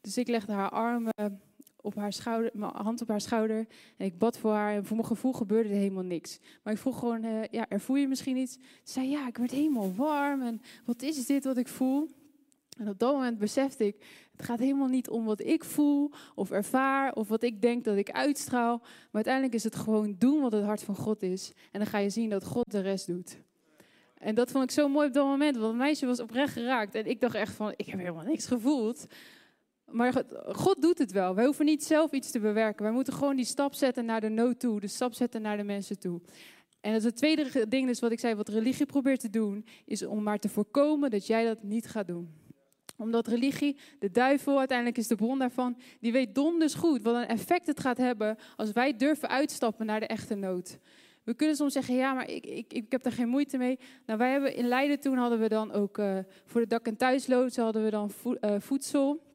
Dus 0.00 0.18
ik 0.18 0.28
legde 0.28 0.52
haar 0.52 0.70
armen 0.70 1.40
op 1.88 1.94
haar 1.94 2.12
schouder, 2.12 2.50
mijn 2.54 2.72
hand 2.74 3.02
op 3.02 3.08
haar 3.08 3.20
schouder. 3.20 3.66
En 3.96 4.06
ik 4.06 4.18
bad 4.18 4.38
voor 4.38 4.52
haar. 4.52 4.74
En 4.74 4.84
voor 4.84 4.96
mijn 4.96 5.08
gevoel 5.08 5.32
gebeurde 5.32 5.68
er 5.68 5.74
helemaal 5.74 6.02
niks. 6.02 6.38
Maar 6.62 6.72
ik 6.72 6.78
vroeg 6.78 6.98
gewoon, 6.98 7.24
uh, 7.24 7.44
ja, 7.50 7.66
er 7.68 7.80
voel 7.80 7.96
je 7.96 8.08
misschien 8.08 8.36
iets? 8.36 8.52
Ze 8.52 8.92
zei, 8.92 9.08
ja, 9.08 9.26
ik 9.26 9.38
werd 9.38 9.50
helemaal 9.50 9.94
warm. 9.94 10.42
En 10.42 10.60
wat 10.84 11.02
is 11.02 11.26
dit 11.26 11.44
wat 11.44 11.56
ik 11.56 11.68
voel? 11.68 12.08
En 12.78 12.88
op 12.88 12.98
dat 12.98 13.12
moment 13.12 13.38
besefte 13.38 13.86
ik, 13.86 13.96
het 14.32 14.42
gaat 14.42 14.58
helemaal 14.58 14.88
niet 14.88 15.08
om 15.08 15.24
wat 15.24 15.40
ik 15.40 15.64
voel 15.64 16.10
of 16.34 16.50
ervaar 16.50 17.12
of 17.12 17.28
wat 17.28 17.42
ik 17.42 17.62
denk 17.62 17.84
dat 17.84 17.96
ik 17.96 18.10
uitstraal. 18.10 18.78
Maar 18.78 19.08
uiteindelijk 19.12 19.54
is 19.54 19.64
het 19.64 19.76
gewoon 19.76 20.16
doen 20.18 20.40
wat 20.40 20.52
het 20.52 20.64
hart 20.64 20.82
van 20.82 20.96
God 20.96 21.22
is. 21.22 21.52
En 21.72 21.80
dan 21.80 21.88
ga 21.88 21.98
je 21.98 22.10
zien 22.10 22.30
dat 22.30 22.44
God 22.44 22.70
de 22.70 22.80
rest 22.80 23.06
doet. 23.06 23.38
En 24.18 24.34
dat 24.34 24.50
vond 24.50 24.64
ik 24.64 24.70
zo 24.70 24.88
mooi 24.88 25.06
op 25.06 25.12
dat 25.12 25.26
moment, 25.26 25.56
want 25.56 25.68
het 25.68 25.76
meisje 25.76 26.06
was 26.06 26.20
oprecht 26.20 26.52
geraakt. 26.52 26.94
En 26.94 27.06
ik 27.06 27.20
dacht 27.20 27.34
echt 27.34 27.54
van, 27.54 27.72
ik 27.76 27.86
heb 27.86 27.98
helemaal 27.98 28.24
niks 28.24 28.46
gevoeld. 28.46 29.06
Maar 29.90 30.24
God 30.46 30.82
doet 30.82 30.98
het 30.98 31.12
wel. 31.12 31.34
Wij 31.34 31.44
hoeven 31.44 31.64
niet 31.64 31.84
zelf 31.84 32.12
iets 32.12 32.30
te 32.30 32.40
bewerken. 32.40 32.84
Wij 32.84 32.92
moeten 32.92 33.12
gewoon 33.12 33.36
die 33.36 33.44
stap 33.44 33.74
zetten 33.74 34.04
naar 34.04 34.20
de 34.20 34.28
nood 34.28 34.60
toe. 34.60 34.80
De 34.80 34.86
stap 34.86 35.14
zetten 35.14 35.42
naar 35.42 35.56
de 35.56 35.62
mensen 35.62 35.98
toe. 35.98 36.20
En 36.80 36.92
het 36.92 37.16
tweede 37.16 37.68
ding 37.68 37.86
dus 37.86 38.00
wat 38.00 38.12
ik 38.12 38.20
zei, 38.20 38.34
wat 38.34 38.48
religie 38.48 38.86
probeert 38.86 39.20
te 39.20 39.30
doen, 39.30 39.66
is 39.84 40.06
om 40.06 40.22
maar 40.22 40.38
te 40.38 40.48
voorkomen 40.48 41.10
dat 41.10 41.26
jij 41.26 41.44
dat 41.44 41.62
niet 41.62 41.88
gaat 41.88 42.06
doen. 42.06 42.34
Omdat 42.96 43.26
religie, 43.26 43.78
de 43.98 44.10
duivel 44.10 44.58
uiteindelijk 44.58 44.98
is 44.98 45.06
de 45.06 45.14
bron 45.14 45.38
daarvan, 45.38 45.76
die 46.00 46.12
weet 46.12 46.34
donders 46.34 46.74
goed 46.74 47.02
wat 47.02 47.14
een 47.14 47.26
effect 47.26 47.66
het 47.66 47.80
gaat 47.80 47.96
hebben 47.96 48.36
als 48.56 48.72
wij 48.72 48.96
durven 48.96 49.28
uitstappen 49.28 49.86
naar 49.86 50.00
de 50.00 50.06
echte 50.06 50.34
nood. 50.34 50.78
We 51.24 51.34
kunnen 51.34 51.56
soms 51.56 51.72
zeggen, 51.72 51.94
ja, 51.94 52.12
maar 52.12 52.28
ik, 52.28 52.46
ik, 52.46 52.72
ik 52.72 52.92
heb 52.92 53.02
daar 53.02 53.12
geen 53.12 53.28
moeite 53.28 53.56
mee. 53.56 53.78
Nou, 54.06 54.18
wij 54.18 54.30
hebben 54.30 54.54
in 54.54 54.68
Leiden 54.68 55.00
toen 55.00 55.16
hadden 55.16 55.38
we 55.40 55.48
dan 55.48 55.72
ook 55.72 55.98
uh, 55.98 56.18
voor 56.44 56.60
de 56.60 56.66
dak- 56.66 56.86
en 56.86 56.96
thuisloodsen 56.96 57.64
hadden 57.64 57.84
we 57.84 57.90
dan 57.90 58.10
uh, 58.40 58.54
voedsel 58.58 59.27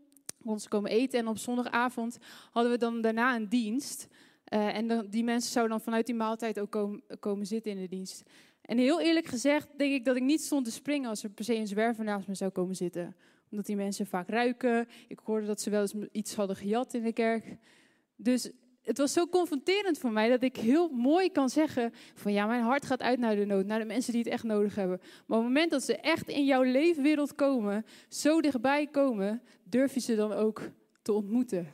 ons 0.45 0.67
komen 0.67 0.91
eten. 0.91 1.19
En 1.19 1.27
op 1.27 1.37
zondagavond 1.37 2.17
hadden 2.51 2.71
we 2.71 2.77
dan 2.77 3.01
daarna 3.01 3.35
een 3.35 3.49
dienst. 3.49 4.07
Uh, 4.53 4.75
en 4.75 5.09
die 5.09 5.23
mensen 5.23 5.51
zouden 5.51 5.75
dan 5.75 5.83
vanuit 5.83 6.05
die 6.05 6.15
maaltijd 6.15 6.59
ook 6.59 6.71
komen, 6.71 7.01
komen 7.19 7.45
zitten 7.45 7.71
in 7.71 7.77
de 7.77 7.87
dienst. 7.87 8.23
En 8.61 8.77
heel 8.77 9.01
eerlijk 9.01 9.25
gezegd 9.25 9.67
denk 9.77 9.93
ik 9.93 10.05
dat 10.05 10.15
ik 10.15 10.23
niet 10.23 10.41
stond 10.41 10.65
te 10.65 10.71
springen 10.71 11.09
als 11.09 11.23
er 11.23 11.29
per 11.29 11.45
se 11.45 11.55
een 11.55 11.67
zwerver 11.67 12.03
naast 12.03 12.27
me 12.27 12.35
zou 12.35 12.51
komen 12.51 12.75
zitten. 12.75 13.15
Omdat 13.49 13.65
die 13.65 13.75
mensen 13.75 14.05
vaak 14.05 14.29
ruiken. 14.29 14.87
Ik 15.07 15.19
hoorde 15.23 15.45
dat 15.45 15.61
ze 15.61 15.69
wel 15.69 15.81
eens 15.81 15.93
iets 16.11 16.35
hadden 16.35 16.55
gejat 16.55 16.93
in 16.93 17.03
de 17.03 17.13
kerk. 17.13 17.57
Dus 18.15 18.51
het 18.83 18.97
was 18.97 19.13
zo 19.13 19.27
confronterend 19.27 19.97
voor 19.97 20.11
mij 20.11 20.29
dat 20.29 20.43
ik 20.43 20.55
heel 20.55 20.89
mooi 20.89 21.31
kan 21.31 21.49
zeggen 21.49 21.91
van 22.13 22.33
ja, 22.33 22.45
mijn 22.45 22.63
hart 22.63 22.85
gaat 22.85 23.01
uit 23.01 23.19
naar 23.19 23.35
de 23.35 23.45
nood, 23.45 23.65
naar 23.65 23.79
de 23.79 23.85
mensen 23.85 24.11
die 24.11 24.21
het 24.21 24.31
echt 24.31 24.43
nodig 24.43 24.75
hebben. 24.75 24.97
Maar 24.99 25.37
op 25.37 25.43
het 25.43 25.53
moment 25.53 25.71
dat 25.71 25.83
ze 25.83 25.97
echt 25.97 26.29
in 26.29 26.45
jouw 26.45 26.63
leefwereld 26.63 27.35
komen, 27.35 27.85
zo 28.07 28.41
dichtbij 28.41 28.87
komen, 28.87 29.41
durf 29.63 29.93
je 29.93 29.99
ze 29.99 30.15
dan 30.15 30.33
ook 30.33 30.61
te 31.01 31.13
ontmoeten. 31.13 31.67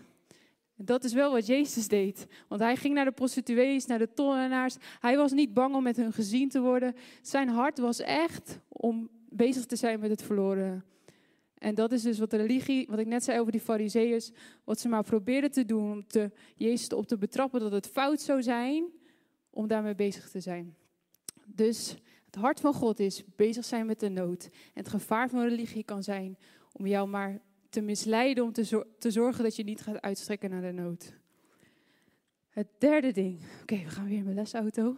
En 0.78 0.86
dat 0.86 1.04
is 1.04 1.14
wel 1.14 1.32
wat 1.32 1.46
Jezus 1.46 1.88
deed. 1.88 2.28
Want 2.48 2.62
hij 2.62 2.76
ging 2.76 2.94
naar 2.94 3.06
de 3.06 3.12
prostituees, 3.12 3.86
naar 3.86 4.00
de 4.00 4.14
tollenaars. 4.14 4.76
Hij 5.00 5.18
was 5.18 5.32
niet 5.32 5.54
bang 5.54 5.76
om 5.76 5.84
met 5.84 5.98
hun 5.98 6.14
gezien 6.14 6.50
te 6.50 6.62
worden. 6.62 6.96
Zijn 7.22 7.50
hart 7.50 7.78
was 7.78 8.00
echt 8.00 8.60
om 8.68 9.10
bezig 9.30 9.66
te 9.66 9.76
zijn 9.76 10.00
met 10.00 10.10
het 10.10 10.24
verloren. 10.24 10.84
En 11.60 11.76
dat 11.76 11.92
is 11.92 12.02
dus 12.02 12.20
wat 12.20 12.30
de 12.30 12.38
religie, 12.38 12.88
wat 12.90 13.00
ik 13.00 13.08
net 13.08 13.24
zei 13.24 13.40
over 13.40 13.52
die 13.52 13.62
fariseeërs, 13.62 14.32
wat 14.64 14.80
ze 14.80 14.88
maar 14.88 15.04
probeerden 15.04 15.52
te 15.52 15.66
doen 15.66 15.92
om 15.92 16.08
te, 16.08 16.32
Jezus 16.56 16.90
op 16.90 17.08
te 17.08 17.18
betrappen 17.18 17.60
dat 17.60 17.72
het 17.72 17.88
fout 17.88 18.22
zou 18.22 18.44
zijn 18.44 18.86
om 19.50 19.68
daarmee 19.68 19.96
bezig 19.96 20.30
te 20.30 20.40
zijn. 20.40 20.76
Dus 21.46 21.96
het 22.26 22.36
hart 22.36 22.60
van 22.60 22.74
God 22.74 23.00
is 23.00 23.24
bezig 23.36 23.66
zijn 23.66 23.86
met 23.86 24.00
de 24.00 24.10
nood. 24.10 24.44
En 24.44 24.52
het 24.74 24.90
gevaar 24.90 25.30
van 25.30 25.48
religie 25.48 25.84
kan 25.84 26.04
zijn 26.04 26.38
om 26.72 26.88
jou 26.88 27.08
maar 27.08 27.42
te 27.70 27.82
misleiden, 27.82 28.44
om 28.44 28.52
te, 28.52 28.86
te 29.00 29.12
zorgen 29.12 29.44
dat 29.44 29.56
je 29.56 29.64
niet 29.64 29.82
gaat 29.82 30.02
uitstrekken 30.02 30.50
naar 30.50 30.62
de 30.62 30.72
nood. 30.72 31.14
Het 32.50 32.68
derde 32.78 33.12
ding. 33.12 33.40
Oké, 33.62 33.76
we 33.76 33.90
gaan 33.90 34.08
weer 34.08 34.18
in 34.18 34.24
mijn 34.24 34.36
lesauto. 34.36 34.98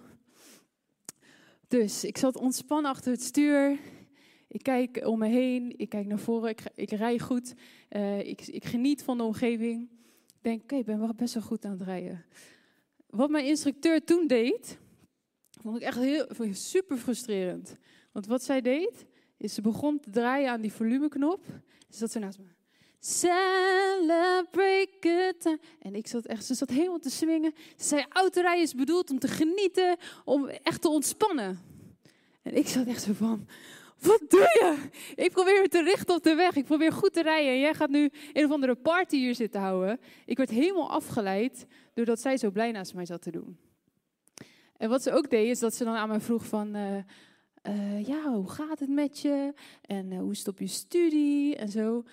Dus 1.68 2.04
ik 2.04 2.18
zat 2.18 2.36
ontspannen 2.36 2.92
achter 2.92 3.12
het 3.12 3.22
stuur. 3.22 3.80
Ik 4.52 4.64
kijk 4.64 5.06
om 5.06 5.20
me 5.20 5.28
heen, 5.28 5.74
ik 5.78 5.90
kijk 5.90 6.06
naar 6.06 6.20
voren, 6.20 6.50
ik, 6.50 6.62
ik 6.76 6.92
rij 6.92 7.20
goed, 7.20 7.54
uh, 7.90 8.20
ik, 8.20 8.42
ik, 8.48 8.66
geniet 8.66 9.04
van 9.04 9.18
de 9.18 9.24
omgeving. 9.24 9.90
Ik 10.28 10.40
denk, 10.42 10.62
oké, 10.62 10.76
ik 10.76 10.86
ben 10.86 11.00
wel 11.00 11.14
best 11.14 11.34
wel 11.34 11.44
goed 11.44 11.66
aan 11.66 11.72
het 11.72 11.82
rijden. 11.82 12.26
Wat 13.10 13.30
mijn 13.30 13.46
instructeur 13.46 14.04
toen 14.04 14.28
deed, 14.28 14.78
vond 15.62 15.76
ik 15.76 15.82
echt 15.82 15.98
heel, 15.98 16.28
super 16.52 16.98
frustrerend. 16.98 17.76
Want 18.12 18.26
wat 18.26 18.44
zij 18.44 18.62
deed, 18.62 19.06
is 19.38 19.54
ze 19.54 19.62
begon 19.62 20.00
te 20.00 20.10
draaien 20.10 20.50
aan 20.50 20.62
die 20.62 20.74
volumeknop. 20.74 21.46
Ze 21.90 21.98
zat 21.98 22.12
ze 22.12 22.20
naast 22.20 22.40
me. 22.40 22.46
Celebrate 23.00 24.90
good 25.00 25.42
time. 25.42 25.60
En 25.80 25.96
ik 25.96 26.08
zat 26.08 26.26
echt, 26.26 26.46
ze 26.46 26.54
zat 26.54 26.70
helemaal 26.70 27.00
te 27.00 27.10
swingen. 27.10 27.54
Ze 27.78 27.86
zei, 27.86 28.06
autorijden 28.10 28.64
is 28.64 28.76
bedoeld 28.76 29.10
om 29.10 29.20
te 29.20 29.28
genieten, 29.28 29.98
om 30.26 30.48
echt 30.48 30.82
te 30.82 30.90
ontspannen. 30.90 31.60
En 32.42 32.56
ik 32.56 32.68
zat 32.68 32.88
echt 32.88 33.04
zo 33.04 33.14
van, 33.14 33.48
wat 34.02 34.22
doe 34.28 34.40
je? 34.40 34.90
Ik 35.16 35.32
probeer 35.32 35.62
me 35.62 35.68
te 35.68 35.84
richten 35.84 36.16
op 36.16 36.24
de 36.24 36.36
weg. 36.36 36.56
Ik 36.56 36.66
probeer 36.66 36.92
goed 36.92 37.14
te 37.14 37.22
rijden. 37.22 37.52
En 37.52 37.60
jij 37.60 37.74
gaat 37.74 37.90
nu 37.90 38.10
een 38.34 38.46
of 38.46 38.52
andere 38.52 38.76
party 38.76 39.16
hier 39.18 39.36
zitten 39.36 39.62
houden. 39.62 40.00
Ik 40.26 40.38
werd 40.38 40.50
helemaal 40.50 40.90
afgeleid 40.90 41.66
doordat 41.94 42.20
zij 42.22 42.38
zo 42.38 42.52
blij 42.52 42.72
naast 42.72 42.94
mij 42.94 43.06
zat 43.06 43.22
te 43.22 43.32
doen. 43.32 43.58
En 44.78 44.90
wat 44.90 45.04
ze 45.04 45.12
ook 45.12 45.30
deed, 45.30 45.50
is 45.50 45.60
dat 45.60 45.76
ze 45.76 45.84
dan 45.84 45.96
aan 45.96 46.10
mij 46.10 46.20
vroeg 46.20 46.46
van... 46.46 46.76
Uh, 46.76 46.98
uh, 47.68 48.08
ja, 48.08 48.34
hoe 48.34 48.50
gaat 48.50 48.80
het 48.80 48.90
met 48.90 49.20
je? 49.20 49.54
En 49.82 50.12
uh, 50.12 50.20
hoe 50.20 50.36
stop 50.36 50.60
je 50.60 50.68
studie? 50.68 51.56
En 51.56 51.70
zo. 51.70 52.04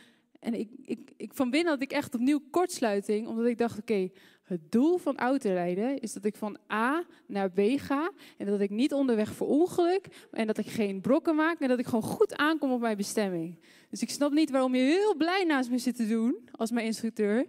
En 0.40 0.54
ik, 0.54 0.70
ik, 0.82 1.10
ik, 1.16 1.34
van 1.34 1.50
binnen 1.50 1.72
had 1.72 1.82
ik 1.82 1.92
echt 1.92 2.14
opnieuw 2.14 2.40
kortsluiting. 2.50 3.26
Omdat 3.26 3.46
ik 3.46 3.58
dacht, 3.58 3.78
oké, 3.78 4.10
het 4.48 4.72
doel 4.72 4.98
van 4.98 5.16
autorijden 5.16 6.00
is 6.00 6.12
dat 6.12 6.24
ik 6.24 6.36
van 6.36 6.58
A 6.72 7.04
naar 7.26 7.50
B 7.50 7.60
ga 7.76 8.12
en 8.36 8.46
dat 8.46 8.60
ik 8.60 8.70
niet 8.70 8.92
onderweg 8.92 9.32
verongeluk 9.32 10.26
en 10.30 10.46
dat 10.46 10.58
ik 10.58 10.66
geen 10.66 11.00
brokken 11.00 11.36
maak 11.36 11.60
en 11.60 11.68
dat 11.68 11.78
ik 11.78 11.86
gewoon 11.86 12.02
goed 12.02 12.36
aankom 12.36 12.72
op 12.72 12.80
mijn 12.80 12.96
bestemming. 12.96 13.58
Dus 13.90 14.02
ik 14.02 14.10
snap 14.10 14.32
niet 14.32 14.50
waarom 14.50 14.74
je 14.74 14.80
heel 14.80 15.16
blij 15.16 15.44
naast 15.44 15.70
me 15.70 15.78
zit 15.78 15.96
te 15.96 16.08
doen 16.08 16.48
als 16.50 16.70
mijn 16.70 16.86
instructeur, 16.86 17.46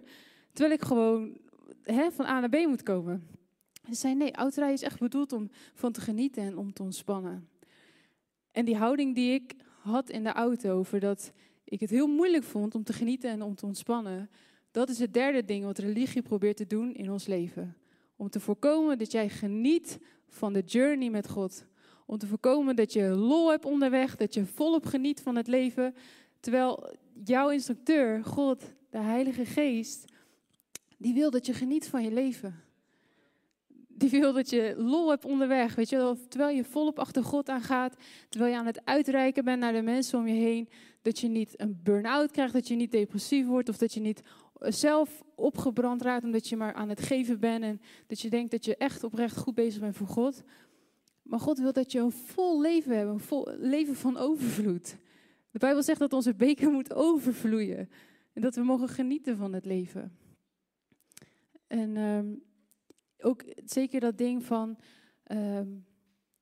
terwijl 0.52 0.74
ik 0.74 0.82
gewoon 0.82 1.38
hè, 1.82 2.10
van 2.10 2.26
A 2.26 2.40
naar 2.40 2.48
B 2.48 2.66
moet 2.66 2.82
komen. 2.82 3.26
Ze 3.88 3.94
zei 3.94 4.14
nee, 4.14 4.32
autorijden 4.32 4.78
is 4.78 4.84
echt 4.84 4.98
bedoeld 4.98 5.32
om 5.32 5.50
van 5.74 5.92
te 5.92 6.00
genieten 6.00 6.42
en 6.42 6.56
om 6.56 6.72
te 6.72 6.82
ontspannen. 6.82 7.48
En 8.52 8.64
die 8.64 8.76
houding 8.76 9.14
die 9.14 9.32
ik 9.32 9.54
had 9.80 10.10
in 10.10 10.24
de 10.24 10.32
auto 10.32 10.78
over 10.78 11.00
dat 11.00 11.32
ik 11.64 11.80
het 11.80 11.90
heel 11.90 12.06
moeilijk 12.06 12.44
vond 12.44 12.74
om 12.74 12.84
te 12.84 12.92
genieten 12.92 13.30
en 13.30 13.42
om 13.42 13.54
te 13.54 13.66
ontspannen, 13.66 14.30
dat 14.70 14.88
is 14.88 14.98
het 14.98 15.14
derde 15.14 15.44
ding 15.44 15.64
wat 15.64 15.78
religie 15.78 16.22
probeert 16.22 16.56
te 16.56 16.66
doen 16.66 16.94
in 16.94 17.10
ons 17.10 17.26
leven. 17.26 17.76
Om 18.16 18.30
te 18.30 18.40
voorkomen 18.40 18.98
dat 18.98 19.12
jij 19.12 19.28
geniet 19.28 19.98
van 20.28 20.52
de 20.52 20.62
journey 20.66 21.10
met 21.10 21.28
God. 21.28 21.64
Om 22.06 22.18
te 22.18 22.26
voorkomen 22.26 22.76
dat 22.76 22.92
je 22.92 23.08
lol 23.08 23.50
hebt 23.50 23.64
onderweg, 23.64 24.16
dat 24.16 24.34
je 24.34 24.46
volop 24.46 24.86
geniet 24.86 25.20
van 25.20 25.36
het 25.36 25.46
leven. 25.46 25.94
Terwijl 26.40 26.96
jouw 27.24 27.48
instructeur, 27.48 28.24
God, 28.24 28.62
de 28.90 28.98
Heilige 28.98 29.44
Geest, 29.44 30.04
die 30.98 31.14
wil 31.14 31.30
dat 31.30 31.46
je 31.46 31.52
geniet 31.52 31.88
van 31.88 32.02
je 32.02 32.12
leven. 32.12 32.54
Die 33.88 34.10
wil 34.10 34.32
dat 34.32 34.50
je 34.50 34.74
lol 34.76 35.10
hebt 35.10 35.24
onderweg, 35.24 35.74
weet 35.74 35.88
je. 35.88 36.16
Terwijl 36.28 36.56
je 36.56 36.64
volop 36.64 36.98
achter 36.98 37.24
God 37.24 37.48
aangaat, 37.48 37.96
terwijl 38.28 38.52
je 38.52 38.58
aan 38.58 38.66
het 38.66 38.84
uitreiken 38.84 39.44
bent 39.44 39.60
naar 39.60 39.72
de 39.72 39.82
mensen 39.82 40.18
om 40.18 40.26
je 40.26 40.34
heen. 40.34 40.68
Dat 41.02 41.18
je 41.18 41.28
niet 41.28 41.60
een 41.60 41.80
burn-out 41.82 42.30
krijgt, 42.30 42.52
dat 42.52 42.68
je 42.68 42.74
niet 42.74 42.92
depressief 42.92 43.46
wordt 43.46 43.68
of 43.68 43.78
dat 43.78 43.94
je 43.94 44.00
niet 44.00 44.22
zelf 44.60 45.22
opgebrand 45.34 46.02
raakt 46.02 46.24
omdat 46.24 46.48
je 46.48 46.56
maar 46.56 46.74
aan 46.74 46.88
het 46.88 47.00
geven 47.00 47.40
bent 47.40 47.64
en 47.64 47.80
dat 48.06 48.20
je 48.20 48.30
denkt 48.30 48.50
dat 48.50 48.64
je 48.64 48.76
echt 48.76 49.04
oprecht 49.04 49.36
goed 49.36 49.54
bezig 49.54 49.80
bent 49.80 49.96
voor 49.96 50.06
God. 50.06 50.42
Maar 51.22 51.40
God 51.40 51.58
wil 51.58 51.72
dat 51.72 51.92
je 51.92 51.98
een 51.98 52.12
vol 52.12 52.60
leven 52.60 52.96
hebt, 52.96 53.10
een 53.10 53.20
vol 53.20 53.48
leven 53.58 53.94
van 53.94 54.16
overvloed. 54.16 54.96
De 55.50 55.58
Bijbel 55.58 55.82
zegt 55.82 56.00
dat 56.00 56.12
onze 56.12 56.34
beker 56.34 56.70
moet 56.70 56.94
overvloeien 56.94 57.90
en 58.32 58.42
dat 58.42 58.54
we 58.54 58.62
mogen 58.62 58.88
genieten 58.88 59.36
van 59.36 59.52
het 59.52 59.64
leven. 59.64 60.16
En 61.66 61.96
um, 61.96 62.42
ook 63.18 63.44
zeker 63.64 64.00
dat 64.00 64.18
ding 64.18 64.44
van 64.44 64.78
um, 65.26 65.86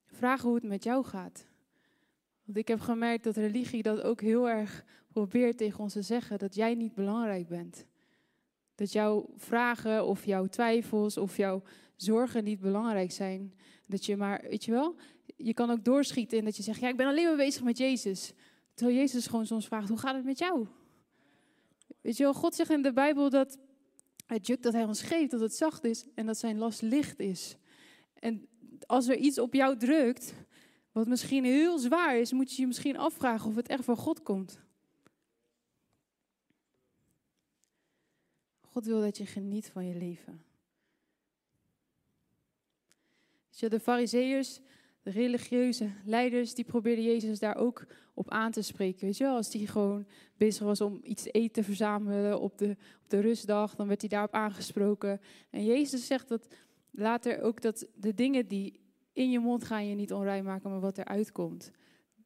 vragen 0.07 0.47
hoe 0.47 0.55
het 0.55 0.67
met 0.67 0.85
jou 0.85 1.05
gaat. 1.05 1.47
Want 2.45 2.59
ik 2.59 2.69
heb 2.69 2.81
gemerkt 2.81 3.25
dat 3.25 3.37
religie 3.37 3.83
dat 3.83 4.03
ook 4.03 4.21
heel 4.21 4.49
erg 4.49 4.85
probeert 5.09 5.59
tegen 5.59 5.81
ons 5.81 5.93
te 5.93 6.03
zeggen, 6.03 6.39
dat 6.39 6.55
jij 6.55 6.75
niet 6.75 6.95
belangrijk 6.95 7.49
bent. 7.49 7.87
Dat 8.79 8.93
jouw 8.93 9.29
vragen 9.37 10.07
of 10.07 10.25
jouw 10.25 10.47
twijfels 10.47 11.17
of 11.17 11.37
jouw 11.37 11.63
zorgen 11.97 12.45
niet 12.45 12.61
belangrijk 12.61 13.13
zijn. 13.13 13.55
Dat 13.87 14.05
je 14.07 14.17
maar, 14.17 14.45
weet 14.49 14.65
je 14.65 14.71
wel, 14.71 14.95
je 15.37 15.55
kan 15.55 15.71
ook 15.71 15.85
doorschieten 15.85 16.39
in 16.39 16.45
dat 16.45 16.57
je 16.57 16.63
zegt, 16.63 16.81
ja, 16.81 16.89
ik 16.89 16.97
ben 16.97 17.07
alleen 17.07 17.27
maar 17.27 17.37
bezig 17.37 17.63
met 17.63 17.79
Jezus. 17.79 18.33
Terwijl 18.75 18.99
Jezus 18.99 19.27
gewoon 19.27 19.47
soms 19.47 19.67
vraagt, 19.67 19.89
hoe 19.89 19.99
gaat 19.99 20.15
het 20.15 20.25
met 20.25 20.39
jou? 20.39 20.67
Weet 22.01 22.17
je 22.17 22.23
wel, 22.23 22.35
God 22.35 22.55
zegt 22.55 22.71
in 22.71 22.83
de 22.83 22.93
Bijbel 22.93 23.31
dat 23.31 23.59
het 24.27 24.47
juk 24.47 24.63
dat 24.63 24.73
hij 24.73 24.85
ons 24.85 25.03
geeft, 25.03 25.31
dat 25.31 25.41
het 25.41 25.55
zacht 25.55 25.85
is 25.85 26.05
en 26.15 26.27
dat 26.27 26.39
zijn 26.39 26.59
last 26.59 26.83
licht 26.83 27.19
is. 27.19 27.57
En 28.15 28.49
als 28.87 29.09
er 29.09 29.17
iets 29.17 29.39
op 29.39 29.55
jou 29.55 29.77
drukt, 29.77 30.35
wat 30.93 31.07
misschien 31.07 31.45
heel 31.45 31.79
zwaar 31.79 32.19
is, 32.19 32.33
moet 32.33 32.55
je 32.55 32.61
je 32.61 32.67
misschien 32.67 32.99
afvragen 32.99 33.49
of 33.49 33.57
het 33.57 33.69
echt 33.69 33.85
van 33.85 33.97
God 33.97 34.23
komt. 34.23 34.67
God 38.79 38.87
wil 38.87 39.01
dat 39.01 39.17
je 39.17 39.27
geniet 39.27 39.71
van 39.71 39.87
je 39.87 39.95
leven. 39.95 40.43
de 43.59 43.81
fariseeërs, 43.81 44.61
de 45.03 45.11
religieuze 45.11 45.91
leiders, 46.05 46.55
die 46.55 46.65
probeerden 46.65 47.05
Jezus 47.05 47.39
daar 47.39 47.57
ook 47.57 47.87
op 48.15 48.31
aan 48.31 48.51
te 48.51 48.63
spreken. 48.63 49.05
Weet 49.07 49.17
je 49.17 49.25
wel, 49.25 49.37
als 49.37 49.53
hij 49.53 49.67
gewoon 49.67 50.07
bezig 50.37 50.65
was 50.65 50.81
om 50.81 51.01
iets 51.03 51.23
te 51.23 51.31
eten 51.31 51.53
te 51.53 51.63
verzamelen 51.63 52.41
op 52.41 52.59
de, 52.59 52.77
op 53.03 53.11
de 53.11 53.21
rustdag, 53.21 53.75
dan 53.75 53.87
werd 53.87 54.01
hij 54.01 54.11
daarop 54.11 54.33
aangesproken. 54.33 55.21
En 55.51 55.65
Jezus 55.65 56.07
zegt 56.07 56.29
dat 56.29 56.49
later 56.91 57.43
ook 57.43 57.63
dat 57.63 57.87
de 57.95 58.15
dingen 58.15 58.49
die 58.49 58.81
in 59.13 59.31
je 59.31 59.39
mond 59.39 59.65
gaan 59.65 59.89
je 59.89 59.95
niet 59.95 60.13
onrein 60.13 60.45
maken, 60.45 60.71
maar 60.71 60.81
wat 60.81 60.99
eruit 60.99 61.33
komt. 61.33 61.71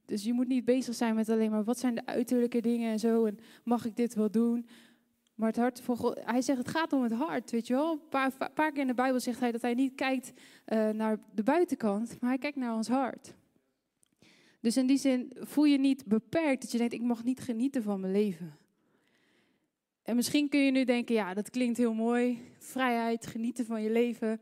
Dus 0.05 0.25
je 0.25 0.33
moet 0.33 0.49
niet 0.49 0.65
bezig 0.65 0.95
zijn 0.95 1.15
met 1.15 1.29
alleen 1.29 1.51
maar 1.51 1.65
wat 1.65 1.79
zijn 1.79 1.95
de 1.95 2.07
uiterlijke 2.07 2.61
dingen 2.61 2.93
en 2.93 2.99
zo 2.99 3.25
en 3.25 3.38
mag 3.65 3.85
ik 3.85 3.97
dit 3.97 4.15
wel 4.15 4.31
doen. 4.31 4.67
Maar 5.42 5.50
het 5.50 5.61
hart 5.61 5.83
hij 6.24 6.42
zegt 6.42 6.59
het 6.59 6.68
gaat 6.68 6.92
om 6.92 7.02
het 7.02 7.12
hart, 7.12 7.50
weet 7.50 7.66
je 7.66 7.74
wel. 7.74 7.92
Een 8.11 8.33
paar, 8.55 8.72
keer 8.72 8.81
in 8.81 8.87
de 8.87 8.94
Bijbel 8.94 9.20
zegt 9.20 9.40
hij 9.40 9.52
dat 9.52 9.62
hij 9.62 9.74
niet 9.74 9.94
kijkt 9.94 10.33
uh, 10.33 10.88
naar 10.88 11.18
de 11.35 11.42
buitenkant, 11.42 12.20
maar 12.20 12.31
hij 12.31 12.38
kijkt 12.38 12.57
naar 12.57 12.74
ons 12.74 12.88
hart. 12.88 13.35
Dus 14.61 14.76
in 14.76 14.87
die 14.87 14.96
zin 14.96 15.33
voel 15.40 15.64
je 15.64 15.78
niet 15.78 16.07
beperkt 16.07 16.62
dat 16.62 16.72
je 16.72 16.78
denkt, 16.78 16.94
ik 16.94 17.02
mag 17.02 17.24
niet 17.24 17.40
genieten 17.40 17.83
van 17.83 18.00
mijn 18.00 18.12
leven. 18.12 18.57
En 20.02 20.16
misschien 20.16 20.48
kun 20.48 20.61
je 20.61 20.70
nu 20.70 20.85
denken, 20.85 21.14
ja, 21.14 21.35
dat 21.35 21.50
klinkt 21.50 21.78
heel 21.78 21.94
mooi, 21.94 22.42
vrijheid, 22.59 23.26
genieten 23.26 23.66
van 23.66 23.83
je 23.83 23.90
leven. 23.90 24.40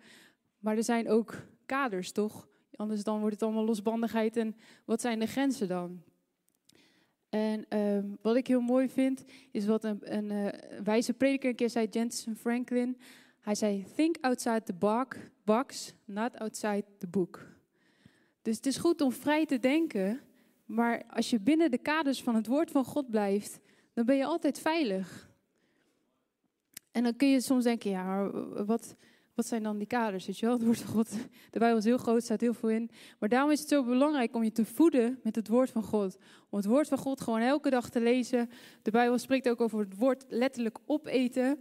Maar 0.59 0.77
er 0.77 0.85
zijn 0.85 1.09
ook 1.09 1.35
kaders, 1.67 2.13
toch? 2.13 2.49
Anders 2.75 3.05
dan 3.05 3.19
wordt 3.19 3.35
het 3.35 3.43
allemaal 3.43 3.65
losbandigheid 3.65 4.37
en 4.37 4.57
wat 4.85 5.01
zijn 5.01 5.19
de 5.19 5.27
grenzen 5.27 5.69
dan? 5.69 6.03
En 7.31 7.65
ehm, 7.69 8.05
wat 8.23 8.37
ik 8.37 8.47
heel 8.47 8.61
mooi 8.61 8.89
vind, 8.89 9.25
is 9.51 9.67
wat 9.67 9.85
een, 9.85 9.99
een 10.17 10.31
uh, 10.31 10.49
wijze 10.85 11.13
prediker 11.13 11.49
een 11.49 11.57
keer 11.57 11.71
zei, 11.71 11.87
Jensen 11.91 12.37
Franklin. 12.37 12.97
Hij 13.41 13.55
zei, 13.55 13.85
think 13.95 14.17
outside 14.21 14.63
the 14.63 15.05
box, 15.45 15.95
not 16.05 16.39
outside 16.39 16.85
the 16.99 17.07
book. 17.07 17.47
Dus 18.43 18.57
het 18.57 18.67
is 18.67 18.77
goed 18.77 19.01
om 19.01 19.13
vrij 19.13 19.47
te 19.47 19.59
denken, 19.59 20.21
maar 20.65 21.03
als 21.09 21.31
je 21.31 21.41
binnen 21.41 21.71
de 21.71 21.79
kaders 21.79 22.23
van 22.23 22.35
het 22.35 22.47
woord 22.47 22.71
van 22.71 22.85
God 22.85 23.11
blijft, 23.11 23.61
dan 23.93 24.05
ben 24.05 24.17
je 24.17 24.25
altijd 24.25 24.59
veilig. 24.59 25.31
En 26.91 27.03
dan 27.03 27.17
kun 27.17 27.29
je 27.29 27.41
soms 27.41 27.65
denken, 27.65 27.91
ja, 27.91 28.05
maar 28.05 28.65
wat, 28.67 28.97
wat 29.35 29.47
zijn 29.47 29.63
dan 29.63 29.79
die 29.79 29.87
kaders? 29.87 30.27
Weet 30.27 30.39
je 30.39 30.47
wel? 30.47 30.55
Het 30.55 30.65
woord 30.65 30.79
van 30.79 30.95
God, 30.95 31.11
de 31.51 31.59
Bijbel 31.59 31.79
is 31.79 31.85
heel 31.85 31.99
groot, 31.99 32.23
staat 32.23 32.41
heel 32.41 32.55
veel 32.55 32.69
in. 32.69 32.91
Maar 33.19 33.29
daarom 33.29 33.51
is 33.51 33.61
het 33.61 33.69
zo 33.69 33.85
belangrijk 33.85 34.35
om 34.35 34.45
je 34.45 34.53
te 34.53 34.65
voeden 34.65 35.21
met 35.23 35.37
het 35.37 35.49
woord 35.49 35.71
van 35.71 35.83
God. 35.83 36.17
Om 36.51 36.59
het 36.59 36.67
woord 36.67 36.89
van 36.89 36.99
God 36.99 37.21
gewoon 37.21 37.41
elke 37.41 37.71
dag 37.71 37.91
te 37.91 38.01
lezen. 38.01 38.51
De 38.83 38.91
Bijbel 38.91 39.19
spreekt 39.19 39.49
ook 39.49 39.61
over 39.61 39.79
het 39.79 39.97
woord 39.97 40.25
letterlijk 40.29 40.79
opeten. 40.87 41.59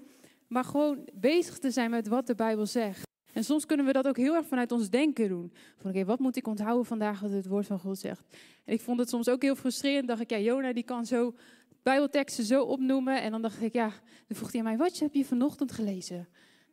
Maar 0.48 0.64
gewoon 0.64 1.10
bezig 1.14 1.58
te 1.58 1.72
zijn 1.72 1.90
met 1.90 2.08
wat 2.08 2.28
de 2.28 2.36
Bijbel 2.36 2.66
zegt. 2.66 3.08
En 3.34 3.44
soms 3.44 3.66
kunnen 3.66 3.86
we 3.86 3.92
dat 3.92 4.08
ook 4.08 4.18
heel 4.18 4.36
erg 4.36 4.48
vanuit 4.48 4.72
ons 4.72 4.90
denken 4.90 5.28
doen. 5.28 5.54
Van 5.78 5.90
oké, 5.92 6.06
wat 6.06 6.20
moet 6.20 6.36
ik 6.36 6.48
onthouden 6.48 6.86
vandaag 6.86 7.20
wat 7.20 7.32
het 7.32 7.48
woord 7.48 7.66
van 7.66 7.80
God 7.80 8.00
zegt? 8.00 8.26
En 8.66 8.74
ik 8.74 8.82
vond 8.82 9.00
het 9.00 9.10
soms 9.10 9.30
ook 9.30 9.42
heel 9.42 9.56
frustrerend. 9.56 10.08
Dacht 10.08 10.22
ik, 10.22 10.30
ja, 10.30 10.40
Jona 10.40 10.74
die 10.74 10.84
kan 10.84 11.06
zo 11.06 11.34
Bijbelteksten 11.84 12.44
zo 12.44 12.64
opnoemen. 12.64 13.22
En 13.22 13.32
dan 13.32 13.42
dacht 13.42 13.62
ik, 13.62 13.74
ja, 13.74 13.92
dan 14.28 14.38
vroeg 14.38 14.52
hij 14.52 14.64
mij, 14.64 14.78
wat 14.78 15.00
heb 15.00 15.14
je 15.14 15.26
vanochtend 15.26 15.72
gelezen? 15.72 16.28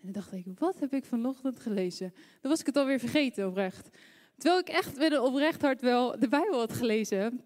En 0.06 0.12
dacht 0.12 0.32
ik, 0.32 0.44
wat 0.58 0.80
heb 0.80 0.92
ik 0.92 1.04
vanochtend 1.04 1.60
gelezen? 1.60 2.14
Dan 2.40 2.50
was 2.50 2.60
ik 2.60 2.66
het 2.66 2.76
alweer 2.76 2.98
vergeten, 2.98 3.48
oprecht. 3.48 3.88
Terwijl 4.36 4.60
ik 4.60 4.68
echt 4.68 4.98
met 4.98 5.12
een 5.12 5.20
oprecht 5.20 5.62
hart 5.62 5.80
wel 5.80 6.18
de 6.18 6.28
Bijbel 6.28 6.58
had 6.58 6.72
gelezen. 6.72 7.40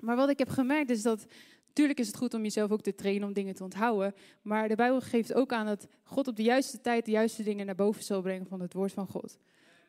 Maar 0.00 0.16
wat 0.16 0.28
ik 0.28 0.38
heb 0.38 0.48
gemerkt 0.48 0.90
is 0.90 1.02
dat 1.02 1.26
Tuurlijk 1.72 1.98
is 1.98 2.06
het 2.06 2.16
goed 2.16 2.34
om 2.34 2.42
jezelf 2.42 2.70
ook 2.70 2.80
te 2.80 2.94
trainen 2.94 3.28
om 3.28 3.32
dingen 3.32 3.54
te 3.54 3.64
onthouden. 3.64 4.14
Maar 4.42 4.68
de 4.68 4.74
Bijbel 4.74 5.00
geeft 5.00 5.34
ook 5.34 5.52
aan 5.52 5.66
dat 5.66 5.86
God 6.02 6.28
op 6.28 6.36
de 6.36 6.42
juiste 6.42 6.80
tijd 6.80 7.04
de 7.04 7.10
juiste 7.10 7.42
dingen 7.42 7.66
naar 7.66 7.74
boven 7.74 8.02
zal 8.02 8.22
brengen 8.22 8.46
van 8.46 8.60
het 8.60 8.72
woord 8.72 8.92
van 8.92 9.06
God. 9.06 9.38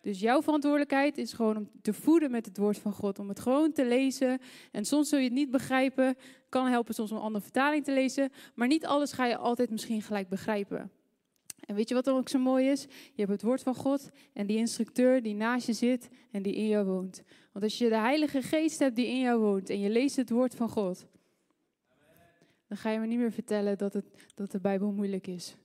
Dus 0.02 0.20
jouw 0.20 0.42
verantwoordelijkheid 0.42 1.18
is 1.18 1.34
gewoon 1.34 1.58
om 1.58 1.70
te 1.82 1.94
voeden 1.94 2.32
met 2.32 2.46
het 2.46 2.58
woord 2.58 2.78
van 2.78 2.94
God. 2.94 3.20
Om 3.20 3.30
het 3.30 3.40
gewoon 3.40 3.72
te 3.72 3.86
lezen. 3.86 4.40
En 4.72 4.86
soms 4.86 5.10
zul 5.10 5.18
je 5.18 5.26
het 5.26 5.34
niet 5.34 5.52
begrijpen. 5.52 6.16
Kan 6.50 6.68
helpen 6.68 6.94
soms 6.94 7.12
om 7.12 7.18
een 7.18 7.24
andere 7.24 7.44
vertaling 7.44 7.84
te 7.84 7.94
lezen. 7.94 8.32
Maar 8.56 8.68
niet 8.68 8.86
alles 8.86 9.12
ga 9.12 9.26
je 9.26 9.38
altijd 9.38 9.70
misschien 9.70 10.02
gelijk 10.02 10.30
begrijpen. 10.30 10.92
En 11.66 11.76
weet 11.76 11.90
je 11.90 11.96
wat 11.96 12.06
dan 12.06 12.18
ook 12.18 12.30
zo 12.30 12.40
mooi 12.40 12.70
is? 12.70 12.82
Je 12.82 13.22
hebt 13.22 13.32
het 13.32 13.42
woord 13.42 13.62
van 13.64 13.76
God 13.76 14.10
en 14.34 14.48
die 14.48 14.58
instructeur 14.58 15.22
die 15.22 15.36
naast 15.36 15.68
je 15.68 15.74
zit 15.74 16.10
en 16.32 16.42
die 16.42 16.56
in 16.56 16.68
jou 16.68 16.86
woont. 16.86 17.24
Want 17.52 17.66
als 17.66 17.78
je 17.78 17.90
de 17.90 17.98
Heilige 17.98 18.42
Geest 18.42 18.80
hebt 18.80 18.96
die 18.96 19.08
in 19.08 19.20
jou 19.20 19.40
woont 19.40 19.70
en 19.70 19.80
je 19.80 19.90
leest 19.90 20.16
het 20.16 20.30
woord 20.30 20.56
van 20.56 20.70
God, 20.70 21.06
dan 22.68 22.78
ga 22.78 22.90
je 22.90 23.00
me 23.00 23.06
niet 23.06 23.18
meer 23.18 23.32
vertellen 23.32 23.78
dat, 23.78 23.94
het, 23.94 24.06
dat 24.36 24.52
de 24.52 24.60
Bijbel 24.60 24.92
moeilijk 24.92 25.28
is. 25.28 25.56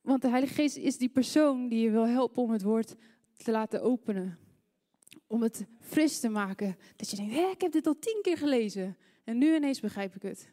Want 0.00 0.22
de 0.22 0.28
Heilige 0.28 0.54
Geest 0.54 0.76
is 0.76 0.98
die 0.98 1.08
persoon 1.08 1.68
die 1.68 1.80
je 1.80 1.90
wil 1.90 2.06
helpen 2.06 2.42
om 2.42 2.50
het 2.50 2.62
woord 2.62 2.94
te 3.36 3.50
laten 3.50 3.82
openen. 3.82 4.38
Om 5.26 5.42
het 5.42 5.66
fris 5.80 6.20
te 6.20 6.28
maken. 6.28 6.76
Dat 6.96 7.10
je 7.10 7.16
denkt, 7.16 7.34
hé, 7.34 7.50
ik 7.50 7.60
heb 7.60 7.72
dit 7.72 7.86
al 7.86 7.98
tien 7.98 8.18
keer 8.22 8.36
gelezen. 8.36 8.96
En 9.24 9.38
nu 9.38 9.54
ineens 9.54 9.80
begrijp 9.80 10.14
ik 10.14 10.22
het. 10.22 10.52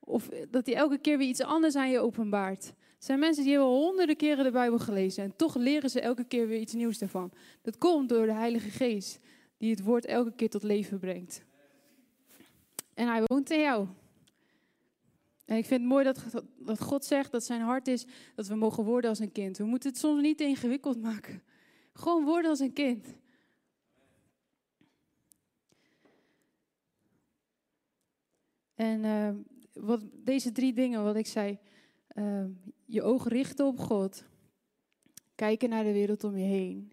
Of 0.00 0.28
dat 0.50 0.66
hij 0.66 0.74
elke 0.74 0.98
keer 0.98 1.18
weer 1.18 1.28
iets 1.28 1.40
anders 1.40 1.76
aan 1.76 1.90
je 1.90 1.98
openbaart. 1.98 2.72
Er 2.98 3.04
zijn 3.04 3.18
mensen 3.18 3.44
die 3.44 3.52
hebben 3.52 3.70
honderden 3.70 4.16
keren 4.16 4.44
de 4.44 4.50
Bijbel 4.50 4.78
gelezen. 4.78 5.24
En 5.24 5.36
toch 5.36 5.54
leren 5.54 5.90
ze 5.90 6.00
elke 6.00 6.24
keer 6.24 6.48
weer 6.48 6.60
iets 6.60 6.72
nieuws 6.72 6.98
daarvan. 6.98 7.32
Dat 7.62 7.78
komt 7.78 8.08
door 8.08 8.26
de 8.26 8.32
Heilige 8.32 8.70
Geest. 8.70 9.20
Die 9.56 9.70
het 9.70 9.82
woord 9.82 10.04
elke 10.04 10.32
keer 10.32 10.50
tot 10.50 10.62
leven 10.62 10.98
brengt. 10.98 11.44
En 12.94 13.08
hij 13.08 13.22
woont 13.26 13.50
in 13.50 13.60
jou. 13.60 13.86
En 15.44 15.56
ik 15.56 15.66
vind 15.66 15.80
het 15.80 15.90
mooi 15.90 16.04
dat, 16.04 16.24
dat 16.58 16.80
God 16.80 17.04
zegt 17.04 17.32
dat 17.32 17.44
zijn 17.44 17.60
hart 17.60 17.88
is 17.88 18.06
dat 18.34 18.46
we 18.46 18.54
mogen 18.54 18.84
worden 18.84 19.10
als 19.10 19.18
een 19.18 19.32
kind. 19.32 19.56
We 19.56 19.64
moeten 19.64 19.90
het 19.90 19.98
soms 19.98 20.22
niet 20.22 20.40
ingewikkeld 20.40 21.00
maken. 21.00 21.42
Gewoon 21.92 22.24
worden 22.24 22.50
als 22.50 22.60
een 22.60 22.72
kind. 22.72 23.06
En 28.74 29.04
uh, 29.04 29.30
wat, 29.72 30.00
deze 30.12 30.52
drie 30.52 30.72
dingen, 30.72 31.04
wat 31.04 31.16
ik 31.16 31.26
zei, 31.26 31.58
uh, 32.14 32.44
je 32.90 33.02
ogen 33.02 33.30
richten 33.30 33.66
op 33.66 33.78
God, 33.78 34.24
kijken 35.34 35.68
naar 35.68 35.84
de 35.84 35.92
wereld 35.92 36.24
om 36.24 36.36
je 36.36 36.44
heen 36.44 36.92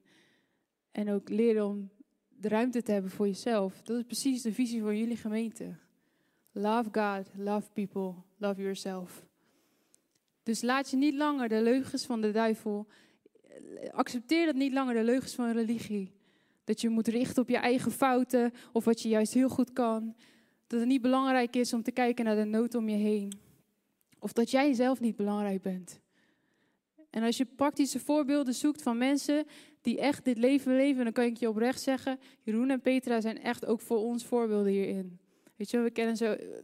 en 0.91 1.09
ook 1.09 1.29
leren 1.29 1.65
om 1.65 1.89
de 2.27 2.47
ruimte 2.47 2.81
te 2.81 2.91
hebben 2.91 3.11
voor 3.11 3.27
jezelf. 3.27 3.81
Dat 3.81 3.97
is 3.97 4.03
precies 4.03 4.41
de 4.41 4.53
visie 4.53 4.81
van 4.81 4.97
jullie 4.97 5.17
gemeente. 5.17 5.75
Love 6.51 6.89
God, 6.91 7.27
love 7.37 7.69
people, 7.73 8.13
love 8.37 8.61
yourself. 8.61 9.25
Dus 10.43 10.61
laat 10.61 10.89
je 10.89 10.97
niet 10.97 11.13
langer 11.13 11.49
de 11.49 11.61
leugens 11.61 12.05
van 12.05 12.21
de 12.21 12.31
duivel. 12.31 12.87
Accepteer 13.91 14.45
dat 14.45 14.55
niet 14.55 14.73
langer 14.73 14.93
de 14.93 15.03
leugens 15.03 15.35
van 15.35 15.51
religie. 15.51 16.13
Dat 16.63 16.81
je 16.81 16.89
moet 16.89 17.07
richten 17.07 17.41
op 17.41 17.49
je 17.49 17.57
eigen 17.57 17.91
fouten 17.91 18.53
of 18.73 18.85
wat 18.85 19.01
je 19.01 19.09
juist 19.09 19.33
heel 19.33 19.49
goed 19.49 19.73
kan. 19.73 20.15
Dat 20.67 20.79
het 20.79 20.89
niet 20.89 21.01
belangrijk 21.01 21.55
is 21.55 21.73
om 21.73 21.83
te 21.83 21.91
kijken 21.91 22.25
naar 22.25 22.35
de 22.35 22.43
nood 22.43 22.75
om 22.75 22.89
je 22.89 22.95
heen. 22.95 23.44
Of 24.25 24.33
dat 24.33 24.51
jij 24.51 24.73
zelf 24.73 24.99
niet 24.99 25.15
belangrijk 25.15 25.61
bent. 25.61 25.99
En 27.09 27.23
als 27.23 27.37
je 27.37 27.45
praktische 27.45 27.99
voorbeelden 27.99 28.53
zoekt 28.53 28.81
van 28.81 28.97
mensen 28.97 29.45
die 29.81 29.99
echt 29.99 30.25
dit 30.25 30.37
leven 30.37 30.75
leven, 30.75 31.03
dan 31.03 31.13
kan 31.13 31.23
ik 31.23 31.37
je 31.37 31.49
oprecht 31.49 31.81
zeggen: 31.81 32.19
Jeroen 32.41 32.69
en 32.69 32.81
Petra 32.81 33.21
zijn 33.21 33.41
echt 33.41 33.65
ook 33.65 33.81
voor 33.81 33.97
ons 33.97 34.25
voorbeelden 34.25 34.71
hierin. 34.71 35.19
Weet 35.55 35.69
je, 35.69 35.79
we 35.79 35.91
kennen 35.91 36.17
ze, 36.17 36.61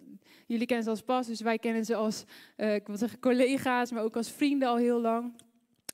jullie 0.47 0.65
kennen 0.65 0.83
ze 0.83 0.89
als 0.89 1.01
pas, 1.01 1.27
dus 1.27 1.41
wij 1.41 1.57
kennen 1.57 1.85
ze 1.85 1.95
als 1.95 2.23
uh, 2.57 2.75
ik 2.75 2.87
wil 2.87 2.97
zeggen, 2.97 3.19
collega's, 3.19 3.91
maar 3.91 4.03
ook 4.03 4.15
als 4.15 4.31
vrienden 4.31 4.67
al 4.67 4.77
heel 4.77 5.01
lang. 5.01 5.33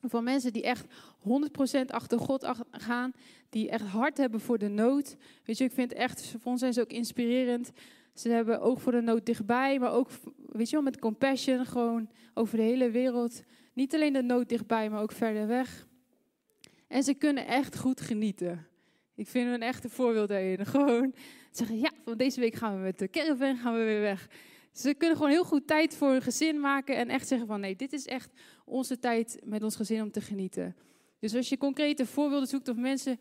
Van 0.02 0.24
mensen 0.24 0.54
die 0.54 0.64
echt 0.64 0.86
100% 1.74 1.86
achter 1.88 2.20
God 2.20 2.48
gaan, 2.72 3.12
die 3.50 3.70
echt 3.70 3.86
hard 3.86 4.18
hebben 4.18 4.40
voor 4.40 4.58
de 4.58 4.70
nood. 4.70 5.16
Weet 5.44 5.58
je, 5.58 5.64
ik 5.64 5.72
vind 5.72 5.94
echt, 5.94 6.36
voor 6.40 6.52
ons 6.52 6.60
zijn 6.60 6.74
ze 6.74 6.82
ook 6.82 6.92
inspirerend. 6.92 7.72
Ze 8.20 8.30
hebben 8.30 8.62
oog 8.62 8.82
voor 8.82 8.92
de 8.92 9.02
nood 9.02 9.26
dichtbij, 9.26 9.80
maar 9.80 9.92
ook, 9.92 10.10
weet 10.52 10.70
je 10.70 10.76
wel, 10.76 10.86
met 10.86 11.00
compassion, 11.00 11.66
gewoon 11.66 12.10
over 12.34 12.58
de 12.58 12.64
hele 12.64 12.90
wereld. 12.90 13.44
Niet 13.74 13.94
alleen 13.94 14.14
de 14.14 14.22
nood 14.22 14.50
dichtbij, 14.50 14.90
maar 14.90 15.02
ook 15.02 15.12
verder 15.12 15.48
weg. 15.48 15.88
En 16.88 17.04
ze 17.04 17.14
kunnen 17.14 17.48
echt 17.48 17.78
goed 17.78 18.02
genieten. 18.02 18.68
Ik 19.16 19.28
vind 19.28 19.54
een 19.54 19.62
echte 19.62 19.90
voorbeeld 19.90 20.28
daarin. 20.28 20.66
Gewoon 20.76 21.14
zeggen, 21.52 21.80
ja, 21.80 21.92
van 22.04 22.18
deze 22.18 22.40
week 22.40 22.56
gaan 22.56 22.76
we 22.76 22.82
met 22.82 23.00
de 23.00 23.10
caravan 23.10 23.58
gaan 23.58 23.74
we 23.74 23.84
weer 23.84 24.02
weg. 24.02 24.30
Ze 24.72 24.94
kunnen 24.94 25.18
gewoon 25.18 25.32
heel 25.32 25.46
goed 25.46 25.68
tijd 25.68 25.96
voor 25.96 26.10
hun 26.10 26.22
gezin 26.22 26.60
maken 26.60 26.96
en 26.96 27.10
echt 27.10 27.28
zeggen 27.28 27.48
van 27.48 27.60
nee, 27.60 27.76
dit 27.76 27.94
is 27.94 28.06
echt 28.06 28.30
onze 28.66 29.00
tijd 29.00 29.40
met 29.44 29.64
ons 29.64 29.76
gezin 29.76 30.02
om 30.02 30.12
te 30.12 30.22
genieten. 30.22 30.76
Dus 31.20 31.36
als 31.36 31.50
je 31.50 31.58
concrete 31.58 32.06
voorbeelden 32.06 32.48
zoekt 32.48 32.68
of 32.68 32.76
mensen 32.76 33.20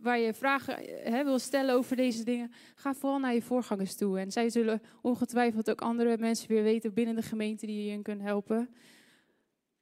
waar 0.00 0.18
je 0.18 0.34
vragen 0.34 0.74
hè, 1.12 1.24
wil 1.24 1.38
stellen 1.38 1.74
over 1.74 1.96
deze 1.96 2.24
dingen, 2.24 2.52
ga 2.74 2.94
vooral 2.94 3.18
naar 3.18 3.34
je 3.34 3.42
voorgangers 3.42 3.94
toe. 3.94 4.18
En 4.18 4.30
zij 4.30 4.50
zullen 4.50 4.82
ongetwijfeld 5.02 5.70
ook 5.70 5.80
andere 5.80 6.18
mensen 6.18 6.48
weer 6.48 6.62
weten 6.62 6.94
binnen 6.94 7.14
de 7.14 7.22
gemeente 7.22 7.66
die 7.66 7.76
je 7.76 7.82
hierin 7.82 8.02
kunnen 8.02 8.24
helpen. 8.24 8.68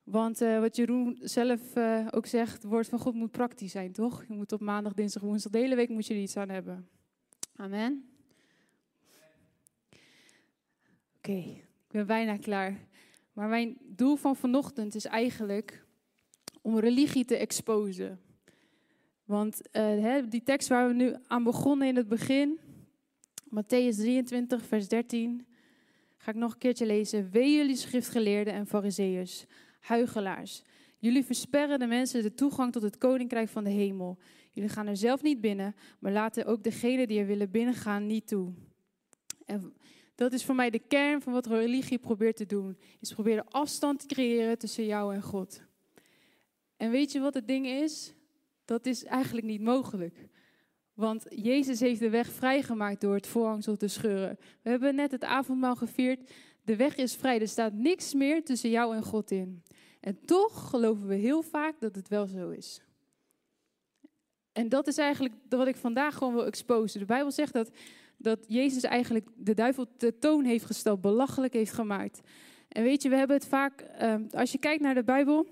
Want 0.03 0.42
uh, 0.42 0.61
wat 0.61 0.77
Jeroen 0.77 1.19
zelf 1.21 1.77
uh, 1.77 2.07
ook 2.11 2.27
zegt, 2.27 2.53
het 2.53 2.64
woord 2.64 2.88
van 2.88 2.99
God 2.99 3.14
moet 3.14 3.31
praktisch 3.31 3.73
zijn, 3.73 3.92
toch? 3.92 4.25
Je 4.29 4.35
moet 4.35 4.53
op 4.53 4.61
maandag, 4.61 4.92
dinsdag, 4.92 5.23
woensdag, 5.23 5.53
de 5.53 5.59
hele 5.59 5.75
week 5.75 5.88
moet 5.88 6.07
je 6.07 6.14
er 6.14 6.21
iets 6.21 6.37
aan 6.37 6.49
hebben. 6.49 6.88
Amen. 7.57 8.11
Oké, 11.16 11.31
okay, 11.31 11.64
ik 11.87 11.90
ben 11.90 12.07
bijna 12.07 12.37
klaar. 12.37 12.87
Maar 13.33 13.49
mijn 13.49 13.77
doel 13.81 14.16
van 14.16 14.37
vanochtend 14.37 14.95
is 14.95 15.05
eigenlijk 15.05 15.86
om 16.66 16.79
religie 16.79 17.24
te 17.24 17.37
exposen. 17.37 18.20
Want 19.24 19.61
hè, 19.72 20.29
die 20.29 20.42
tekst 20.42 20.68
waar 20.68 20.88
we 20.88 20.94
nu 20.94 21.14
aan 21.26 21.42
begonnen 21.42 21.88
in 21.88 21.96
het 21.96 22.09
begin, 22.09 22.59
Matthäus 23.44 23.96
23, 23.96 24.64
vers 24.64 24.88
13, 24.88 25.46
ga 26.16 26.31
ik 26.31 26.37
nog 26.37 26.52
een 26.52 26.59
keertje 26.59 26.87
lezen. 26.87 27.31
Wee 27.31 27.57
jullie 27.57 27.76
schriftgeleerden 27.76 28.55
en 28.55 28.66
fariseeërs, 28.66 29.44
huigelaars. 29.81 30.62
Jullie 30.98 31.24
versperren 31.24 31.79
de 31.79 31.87
mensen 31.87 32.22
de 32.22 32.35
toegang 32.35 32.72
tot 32.72 32.83
het 32.83 32.98
koninkrijk 32.98 33.48
van 33.48 33.64
de 33.64 33.70
hemel. 33.70 34.18
Jullie 34.52 34.70
gaan 34.70 34.87
er 34.87 34.96
zelf 34.96 35.22
niet 35.22 35.40
binnen, 35.40 35.74
maar 35.98 36.12
laten 36.12 36.46
ook 36.46 36.62
degenen 36.62 37.09
die 37.09 37.18
er 37.18 37.26
willen 37.26 37.50
binnengaan 37.50 38.07
niet 38.07 38.26
toe. 38.26 38.52
En 39.44 39.74
dat 40.14 40.33
is 40.33 40.44
voor 40.44 40.55
mij 40.55 40.70
de 40.70 40.79
kern 40.88 41.22
van 41.22 41.33
wat 41.33 41.46
religie 41.46 41.98
probeert 41.98 42.37
te 42.37 42.46
doen. 42.46 42.79
Is 43.00 43.12
proberen 43.12 43.48
afstand 43.48 44.00
te 44.00 44.07
creëren 44.07 44.59
tussen 44.59 44.87
jou 44.87 45.14
en 45.14 45.22
God. 45.22 45.65
En 46.76 46.90
weet 46.90 47.12
je 47.12 47.20
wat 47.20 47.34
het 47.34 47.48
ding 47.48 47.66
is? 47.66 48.14
Dat 48.64 48.86
is 48.86 49.04
eigenlijk 49.04 49.46
niet 49.46 49.60
mogelijk. 49.60 50.28
Want 50.94 51.26
Jezus 51.28 51.80
heeft 51.80 52.00
de 52.00 52.10
weg 52.10 52.30
vrijgemaakt 52.30 53.00
door 53.00 53.14
het 53.14 53.26
voorhangsel 53.26 53.76
te 53.76 53.88
scheuren. 53.88 54.38
We 54.62 54.70
hebben 54.70 54.94
net 54.94 55.10
het 55.10 55.24
avondmaal 55.24 55.76
gevierd. 55.76 56.30
De 56.62 56.76
weg 56.76 56.96
is 56.96 57.14
vrij. 57.14 57.40
Er 57.40 57.48
staat 57.48 57.72
niks 57.72 58.14
meer 58.14 58.44
tussen 58.44 58.70
jou 58.70 58.96
en 58.96 59.02
God 59.02 59.30
in. 59.30 59.62
En 60.00 60.24
toch 60.24 60.70
geloven 60.70 61.06
we 61.06 61.14
heel 61.14 61.42
vaak 61.42 61.80
dat 61.80 61.94
het 61.94 62.08
wel 62.08 62.26
zo 62.26 62.50
is. 62.50 62.80
En 64.52 64.68
dat 64.68 64.86
is 64.86 64.98
eigenlijk 64.98 65.34
wat 65.48 65.66
ik 65.66 65.76
vandaag 65.76 66.14
gewoon 66.14 66.34
wil 66.34 66.46
exposen. 66.46 67.00
De 67.00 67.06
Bijbel 67.06 67.30
zegt 67.30 67.52
dat, 67.52 67.70
dat 68.16 68.44
Jezus 68.48 68.82
eigenlijk 68.82 69.28
de 69.36 69.54
duivel 69.54 69.86
te 69.96 70.18
toon 70.18 70.44
heeft 70.44 70.64
gesteld, 70.64 71.00
belachelijk 71.00 71.52
heeft 71.52 71.72
gemaakt. 71.72 72.20
En 72.68 72.82
weet 72.82 73.02
je, 73.02 73.08
we 73.08 73.16
hebben 73.16 73.36
het 73.36 73.46
vaak, 73.46 73.80
ehm, 73.80 74.24
als 74.30 74.52
je 74.52 74.58
kijkt 74.58 74.82
naar 74.82 74.94
de 74.94 75.04
Bijbel, 75.04 75.46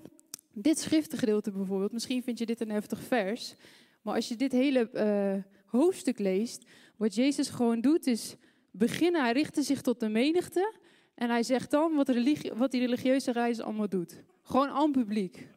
dit 0.55 0.79
schriftengedeelte 0.79 1.51
bijvoorbeeld, 1.51 1.91
misschien 1.91 2.23
vind 2.23 2.37
je 2.37 2.45
dit 2.45 2.61
een 2.61 2.71
heftig 2.71 2.99
vers, 2.99 3.55
maar 4.01 4.15
als 4.15 4.27
je 4.27 4.35
dit 4.35 4.51
hele 4.51 4.89
uh, 4.93 5.43
hoofdstuk 5.65 6.19
leest, 6.19 6.63
wat 6.95 7.15
Jezus 7.15 7.49
gewoon 7.49 7.81
doet 7.81 8.07
is 8.07 8.35
beginnen, 8.71 9.21
hij 9.21 9.31
richtte 9.31 9.61
zich 9.61 9.81
tot 9.81 9.99
de 9.99 10.09
menigte 10.09 10.73
en 11.15 11.29
hij 11.29 11.43
zegt 11.43 11.71
dan 11.71 11.95
wat, 11.95 12.09
religie, 12.09 12.53
wat 12.53 12.71
die 12.71 12.81
religieuze 12.81 13.31
reis 13.31 13.59
allemaal 13.59 13.89
doet. 13.89 14.23
Gewoon 14.41 14.69
aan 14.69 14.91
publiek. 14.91 15.47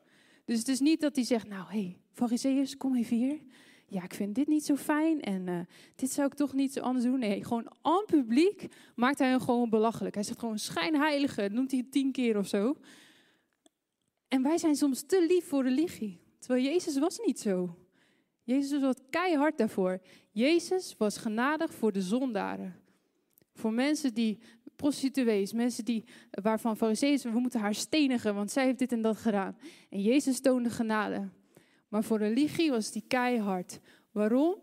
Dus 0.44 0.58
het 0.58 0.68
is 0.68 0.80
niet 0.80 1.00
dat 1.00 1.16
hij 1.16 1.24
zegt, 1.24 1.48
nou 1.48 1.64
hé, 1.68 1.96
hey, 2.14 2.68
kom 2.78 2.96
even 2.96 3.16
hier. 3.16 3.38
Ja, 3.86 4.02
ik 4.02 4.14
vind 4.14 4.34
dit 4.34 4.46
niet 4.46 4.64
zo 4.64 4.76
fijn 4.76 5.20
en 5.20 5.46
uh, 5.46 5.60
dit 5.96 6.10
zou 6.10 6.26
ik 6.26 6.34
toch 6.34 6.52
niet 6.52 6.72
zo 6.72 6.80
anders 6.80 7.04
doen. 7.04 7.18
Nee, 7.18 7.44
gewoon 7.44 7.72
aan 7.82 8.04
publiek 8.06 8.66
maakt 8.94 9.18
hij 9.18 9.28
hem 9.28 9.40
gewoon 9.40 9.70
belachelijk. 9.70 10.14
Hij 10.14 10.24
zegt 10.24 10.38
gewoon 10.38 10.58
schijnheilige, 10.58 11.48
noemt 11.52 11.70
hij 11.70 11.86
tien 11.90 12.12
keer 12.12 12.38
of 12.38 12.48
zo. 12.48 12.76
En 14.28 14.42
wij 14.42 14.58
zijn 14.58 14.76
soms 14.76 15.02
te 15.02 15.26
lief 15.28 15.44
voor 15.44 15.62
religie. 15.62 16.20
Terwijl 16.38 16.64
Jezus 16.64 16.98
was 16.98 17.18
niet 17.26 17.40
zo. 17.40 17.76
Jezus 18.42 18.80
was 18.80 18.94
keihard 19.10 19.58
daarvoor. 19.58 20.00
Jezus 20.30 20.94
was 20.98 21.16
genadig 21.16 21.74
voor 21.74 21.92
de 21.92 22.02
zondaren. 22.02 22.76
Voor 23.54 23.72
mensen 23.72 24.14
die 24.14 24.38
prostituees, 24.76 25.52
mensen 25.52 25.84
die, 25.84 26.04
waarvan 26.30 26.76
fariseeën, 26.76 27.18
we 27.22 27.40
moeten 27.40 27.60
haar 27.60 27.74
stenigen, 27.74 28.34
want 28.34 28.50
zij 28.50 28.64
heeft 28.64 28.78
dit 28.78 28.92
en 28.92 29.02
dat 29.02 29.16
gedaan. 29.16 29.58
En 29.88 30.02
Jezus 30.02 30.40
toonde 30.40 30.70
genade. 30.70 31.28
Maar 31.88 32.04
voor 32.04 32.18
religie 32.18 32.70
was 32.70 32.90
die 32.90 33.04
keihard. 33.06 33.80
Waarom? 34.10 34.56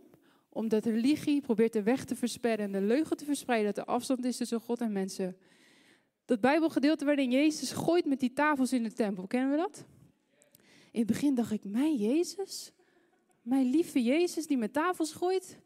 Omdat 0.50 0.86
religie 0.86 1.42
probeert 1.42 1.74
de 1.74 1.84
weg 1.84 2.06
te 2.06 2.16
versperren 2.16 2.66
en 2.66 2.72
de 2.72 2.82
leugen 2.82 3.18
te 3.18 3.26
verspreiden 3.26 3.74
dat 3.74 3.88
er 3.88 3.94
afstand 3.94 4.26
is 4.26 4.38
tussen 4.38 4.60
God 4.60 4.82
en 4.82 4.92
mensen. 4.92 5.38
Dat 6.26 6.42
Bijbelgedeelte 6.42 7.06
waarin 7.06 7.32
Jezus 7.32 7.72
gooit 7.72 8.06
met 8.06 8.20
die 8.20 8.34
tafels 8.34 8.74
in 8.74 8.84
de 8.84 8.94
tempel, 8.94 9.28
kennen 9.28 9.52
we 9.52 9.58
dat? 9.58 9.86
In 10.92 11.00
het 11.00 11.08
begin 11.08 11.36
dacht 11.36 11.52
ik, 11.52 11.64
mijn 11.64 11.96
Jezus? 11.96 12.72
Mijn 13.42 13.70
lieve 13.70 14.04
Jezus 14.04 14.48
die 14.48 14.58
met 14.58 14.74
tafels 14.74 15.14
gooit? 15.14 15.60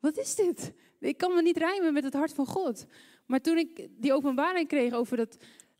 Wat 0.00 0.18
is 0.18 0.34
dit? 0.34 0.72
Ik 1.00 1.16
kan 1.16 1.34
me 1.34 1.42
niet 1.42 1.56
rijmen 1.56 1.92
met 1.92 2.04
het 2.04 2.12
hart 2.12 2.32
van 2.32 2.46
God. 2.46 2.86
Maar 3.26 3.40
toen 3.40 3.58
ik 3.58 3.88
die 3.90 4.12
openbaring 4.12 4.68
kreeg 4.68 4.92
over 4.92 5.16
dat, 5.16 5.36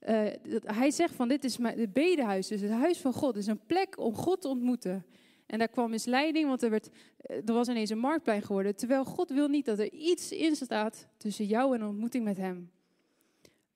uh, 0.09 0.31
dat 0.43 0.63
hij 0.67 0.91
zegt 0.91 1.15
van 1.15 1.29
dit 1.29 1.45
is 1.45 1.59
mijn, 1.59 1.79
het 1.79 1.93
bedehuis, 1.93 2.47
dus 2.47 2.61
het 2.61 2.71
huis 2.71 2.99
van 2.99 3.13
God, 3.13 3.37
is 3.37 3.47
een 3.47 3.67
plek 3.67 3.99
om 3.99 4.15
God 4.15 4.41
te 4.41 4.49
ontmoeten. 4.49 5.07
En 5.47 5.59
daar 5.59 5.69
kwam 5.69 5.91
misleiding, 5.91 6.49
want 6.49 6.63
er, 6.63 6.71
werd, 6.71 6.89
eh, 7.17 7.37
er 7.37 7.53
was 7.53 7.69
ineens 7.69 7.91
een 7.91 7.99
marktplein 7.99 8.43
geworden. 8.43 8.77
Terwijl 8.77 9.05
God 9.05 9.31
wil 9.31 9.49
niet 9.49 9.65
dat 9.65 9.79
er 9.79 9.93
iets 9.93 10.33
in 10.33 10.57
staat 10.57 11.09
tussen 11.17 11.47
jou 11.47 11.75
en 11.75 11.81
een 11.81 11.89
ontmoeting 11.89 12.25
met 12.25 12.37
hem. 12.37 12.71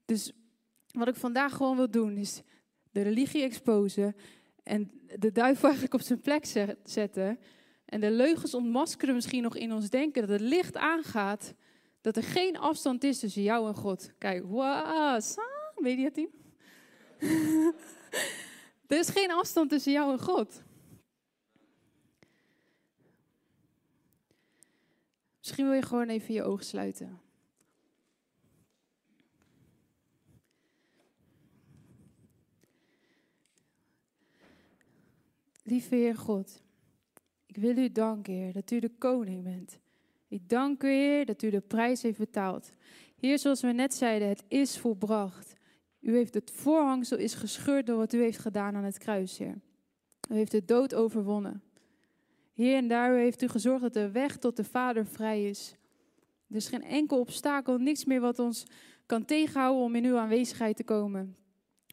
Dus 0.06 0.32
wat 0.92 1.08
ik 1.08 1.14
vandaag 1.14 1.52
gewoon 1.52 1.76
wil 1.76 1.90
doen, 1.90 2.16
is 2.16 2.42
de 2.90 3.02
religie 3.02 3.42
exposen 3.42 4.16
en 4.62 4.90
de 5.18 5.32
duivel 5.32 5.64
eigenlijk 5.64 5.94
op 5.94 6.00
zijn 6.00 6.20
plek 6.20 6.44
zetten. 6.84 7.38
En 7.84 8.00
de 8.00 8.10
leugens 8.10 8.54
ontmaskeren 8.54 9.14
misschien 9.14 9.42
nog 9.42 9.56
in 9.56 9.72
ons 9.72 9.90
denken 9.90 10.20
dat 10.20 10.30
het 10.30 10.48
licht 10.48 10.76
aangaat. 10.76 11.54
Dat 12.00 12.16
er 12.16 12.22
geen 12.22 12.58
afstand 12.58 13.04
is 13.04 13.18
tussen 13.18 13.42
jou 13.42 13.68
en 13.68 13.74
God. 13.74 14.10
Kijk, 14.18 14.44
wow, 14.44 15.20
mediateam. 15.76 16.30
er 18.86 18.98
is 18.98 19.08
geen 19.08 19.30
afstand 19.30 19.70
tussen 19.70 19.92
jou 19.92 20.12
en 20.12 20.20
God. 20.20 20.62
Misschien 25.38 25.64
wil 25.64 25.74
je 25.74 25.82
gewoon 25.82 26.08
even 26.08 26.34
je 26.34 26.42
ogen 26.42 26.64
sluiten. 26.64 27.20
Lieve 35.68 35.94
Heer 35.94 36.16
God, 36.16 36.62
ik 37.46 37.56
wil 37.56 37.76
u 37.76 37.92
danken, 37.92 38.32
Heer, 38.32 38.52
dat 38.52 38.70
u 38.70 38.78
de 38.80 38.90
koning 38.98 39.42
bent. 39.42 39.78
Ik 40.28 40.48
dank 40.48 40.82
u, 40.82 40.88
Heer, 40.88 41.24
dat 41.24 41.42
u 41.42 41.50
de 41.50 41.60
prijs 41.60 42.02
heeft 42.02 42.18
betaald. 42.18 42.70
Heer, 43.16 43.38
zoals 43.38 43.60
we 43.60 43.72
net 43.72 43.94
zeiden, 43.94 44.28
het 44.28 44.44
is 44.48 44.78
volbracht. 44.78 45.54
U 46.00 46.14
heeft 46.14 46.34
het 46.34 46.50
voorhangsel 46.50 47.18
is 47.18 47.34
gescheurd 47.34 47.86
door 47.86 47.96
wat 47.96 48.12
u 48.12 48.20
heeft 48.20 48.38
gedaan 48.38 48.76
aan 48.76 48.84
het 48.84 48.98
kruis, 48.98 49.38
Heer. 49.38 49.60
U 50.30 50.34
heeft 50.34 50.50
de 50.50 50.64
dood 50.64 50.94
overwonnen. 50.94 51.62
Heer, 52.54 52.76
en 52.76 52.88
daar 52.88 53.16
heeft 53.16 53.42
u 53.42 53.48
gezorgd 53.48 53.82
dat 53.82 53.94
de 53.94 54.10
weg 54.10 54.36
tot 54.36 54.56
de 54.56 54.64
Vader 54.64 55.06
vrij 55.06 55.48
is. 55.48 55.76
Er 56.48 56.56
is 56.56 56.68
geen 56.68 56.84
enkel 56.84 57.18
obstakel, 57.18 57.78
niks 57.78 58.04
meer 58.04 58.20
wat 58.20 58.38
ons 58.38 58.66
kan 59.06 59.24
tegenhouden 59.24 59.84
om 59.84 59.94
in 59.94 60.04
uw 60.04 60.16
aanwezigheid 60.16 60.76
te 60.76 60.84
komen. 60.84 61.36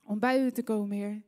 Om 0.03 0.19
bij 0.19 0.45
u 0.45 0.51
te 0.51 0.63
komen, 0.63 0.97
Heer. 0.97 1.21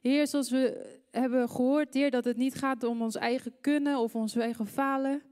Heer, 0.00 0.26
zoals 0.26 0.50
we 0.50 0.94
hebben 1.16 1.48
gehoord, 1.48 1.94
Heer, 1.94 2.10
dat 2.10 2.24
het 2.24 2.36
niet 2.36 2.54
gaat 2.54 2.84
om 2.84 3.02
ons 3.02 3.16
eigen 3.16 3.52
kunnen 3.60 3.98
of 3.98 4.14
ons 4.14 4.36
eigen 4.36 4.66
falen. 4.66 5.22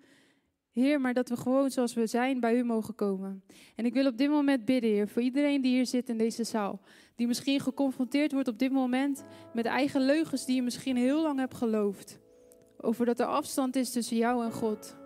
Heer, 0.71 1.01
maar 1.01 1.15
dat 1.15 1.29
we 1.29 1.37
gewoon 1.37 1.71
zoals 1.71 1.95
we 1.95 2.07
zijn 2.07 2.41
bij 2.41 2.59
u 2.59 2.65
mogen 2.65 2.95
komen. 2.95 3.43
En 3.77 3.85
ik 3.85 3.95
wil 3.95 4.07
op 4.07 4.17
dit 4.17 4.31
moment 4.31 4.65
bidden, 4.65 4.91
Heer, 4.91 5.09
voor 5.09 5.23
iedereen 5.23 5.63
die 5.63 5.75
hier 5.75 5.87
zit 5.87 6.09
in 6.09 6.19
deze 6.19 6.45
zaal. 6.45 6.81
Die 7.15 7.27
misschien 7.27 7.61
geconfronteerd 7.61 8.33
wordt 8.33 8.49
op 8.49 8.59
dit 8.59 8.73
moment 8.73 9.25
met 9.53 9.67
eigen 9.67 10.01
leugens 10.01 10.47
die 10.47 10.55
je 10.55 10.63
misschien 10.63 10.97
heel 10.97 11.23
lang 11.23 11.39
hebt 11.39 11.55
geloofd. 11.55 12.19
Over 12.81 13.07
dat 13.07 13.21
er 13.21 13.27
afstand 13.27 13.77
is 13.77 13.93
tussen 13.93 14.17
jou 14.17 14.45
en 14.45 14.53
God. 14.53 14.97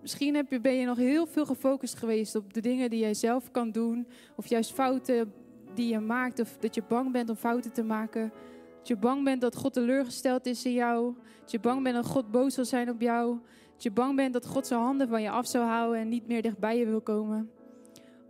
Misschien 0.00 0.34
heb 0.34 0.50
je, 0.50 0.60
ben 0.60 0.74
je 0.74 0.86
nog 0.86 0.96
heel 0.96 1.26
veel 1.26 1.46
gefocust 1.46 1.94
geweest 1.94 2.34
op 2.34 2.52
de 2.52 2.60
dingen 2.60 2.90
die 2.90 3.00
jij 3.00 3.14
zelf 3.14 3.50
kan 3.50 3.70
doen. 3.70 4.06
Of 4.36 4.46
juist 4.46 4.72
fouten 4.72 5.32
die 5.74 5.88
je 5.88 6.00
maakt. 6.00 6.40
Of 6.40 6.56
dat 6.56 6.74
je 6.74 6.82
bang 6.88 7.12
bent 7.12 7.28
om 7.28 7.36
fouten 7.36 7.72
te 7.72 7.82
maken. 7.82 8.32
Dat 8.80 8.88
je 8.88 8.96
bang 8.96 9.24
bent 9.24 9.40
dat 9.40 9.56
God 9.56 9.72
teleurgesteld 9.72 10.46
is 10.46 10.64
in 10.64 10.72
jou. 10.72 11.14
Dat 11.40 11.50
je 11.50 11.60
bang 11.60 11.82
bent 11.82 11.94
dat 11.94 12.06
God 12.06 12.30
boos 12.30 12.54
zal 12.54 12.64
zijn 12.64 12.90
op 12.90 13.00
jou. 13.00 13.38
Dat 13.72 13.82
je 13.82 13.90
bang 13.90 14.16
bent 14.16 14.32
dat 14.32 14.46
God 14.46 14.66
zijn 14.66 14.80
handen 14.80 15.08
van 15.08 15.22
je 15.22 15.30
af 15.30 15.46
zou 15.46 15.64
houden 15.64 16.00
en 16.00 16.08
niet 16.08 16.26
meer 16.26 16.42
dichtbij 16.42 16.78
je 16.78 16.86
wil 16.86 17.00
komen. 17.00 17.50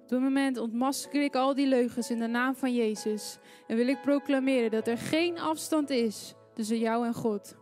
Op 0.02 0.08
dit 0.08 0.20
moment 0.20 0.58
ontmasker 0.58 1.22
ik 1.22 1.34
al 1.34 1.54
die 1.54 1.66
leugens 1.66 2.10
in 2.10 2.18
de 2.18 2.26
naam 2.26 2.54
van 2.54 2.74
Jezus. 2.74 3.38
En 3.66 3.76
wil 3.76 3.88
ik 3.88 4.00
proclameren 4.00 4.70
dat 4.70 4.86
er 4.86 4.98
geen 4.98 5.38
afstand 5.38 5.90
is 5.90 6.34
tussen 6.54 6.78
jou 6.78 7.06
en 7.06 7.14
God. 7.14 7.56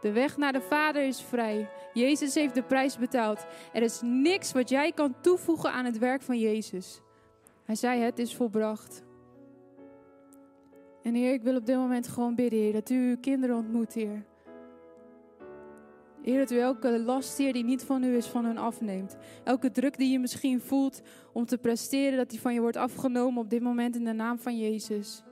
De 0.00 0.12
weg 0.12 0.36
naar 0.36 0.52
de 0.52 0.60
Vader 0.60 1.06
is 1.06 1.20
vrij. 1.20 1.68
Jezus 1.92 2.34
heeft 2.34 2.54
de 2.54 2.62
prijs 2.62 2.98
betaald. 2.98 3.46
Er 3.72 3.82
is 3.82 4.00
niks 4.02 4.52
wat 4.52 4.68
jij 4.68 4.92
kan 4.92 5.14
toevoegen 5.20 5.72
aan 5.72 5.84
het 5.84 5.98
werk 5.98 6.22
van 6.22 6.38
Jezus. 6.38 7.00
Hij 7.64 7.74
zei: 7.74 8.00
Het 8.00 8.18
is 8.18 8.34
volbracht. 8.34 9.02
En 11.02 11.14
Heer, 11.14 11.32
ik 11.32 11.42
wil 11.42 11.56
op 11.56 11.66
dit 11.66 11.76
moment 11.76 12.08
gewoon 12.08 12.34
bidden, 12.34 12.58
Heer, 12.58 12.72
dat 12.72 12.90
u 12.90 13.08
uw 13.08 13.16
kinderen 13.20 13.56
ontmoet, 13.56 13.92
Heer. 13.92 14.24
Heer, 16.22 16.38
dat 16.38 16.50
u 16.50 16.58
elke 16.58 17.00
last, 17.00 17.38
Heer, 17.38 17.52
die 17.52 17.64
niet 17.64 17.84
van 17.84 18.02
u 18.04 18.16
is, 18.16 18.26
van 18.26 18.44
hun 18.44 18.58
afneemt. 18.58 19.16
Elke 19.44 19.70
druk 19.70 19.96
die 19.96 20.12
je 20.12 20.18
misschien 20.18 20.60
voelt 20.60 21.02
om 21.32 21.46
te 21.46 21.58
presteren, 21.58 22.16
dat 22.16 22.30
die 22.30 22.40
van 22.40 22.54
je 22.54 22.60
wordt 22.60 22.76
afgenomen 22.76 23.42
op 23.42 23.50
dit 23.50 23.62
moment 23.62 23.96
in 23.96 24.04
de 24.04 24.12
naam 24.12 24.38
van 24.38 24.58
Jezus. 24.58 25.22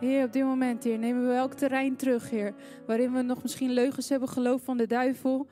Heer, 0.00 0.24
op 0.24 0.32
dit 0.32 0.44
moment, 0.44 0.84
Heer, 0.84 0.98
nemen 0.98 1.28
we 1.28 1.34
elk 1.34 1.54
terrein 1.54 1.96
terug, 1.96 2.30
Heer. 2.30 2.54
Waarin 2.86 3.12
we 3.12 3.22
nog 3.22 3.42
misschien 3.42 3.70
leugens 3.70 4.08
hebben 4.08 4.28
geloofd 4.28 4.64
van 4.64 4.76
de 4.76 4.86
duivel. 4.86 5.46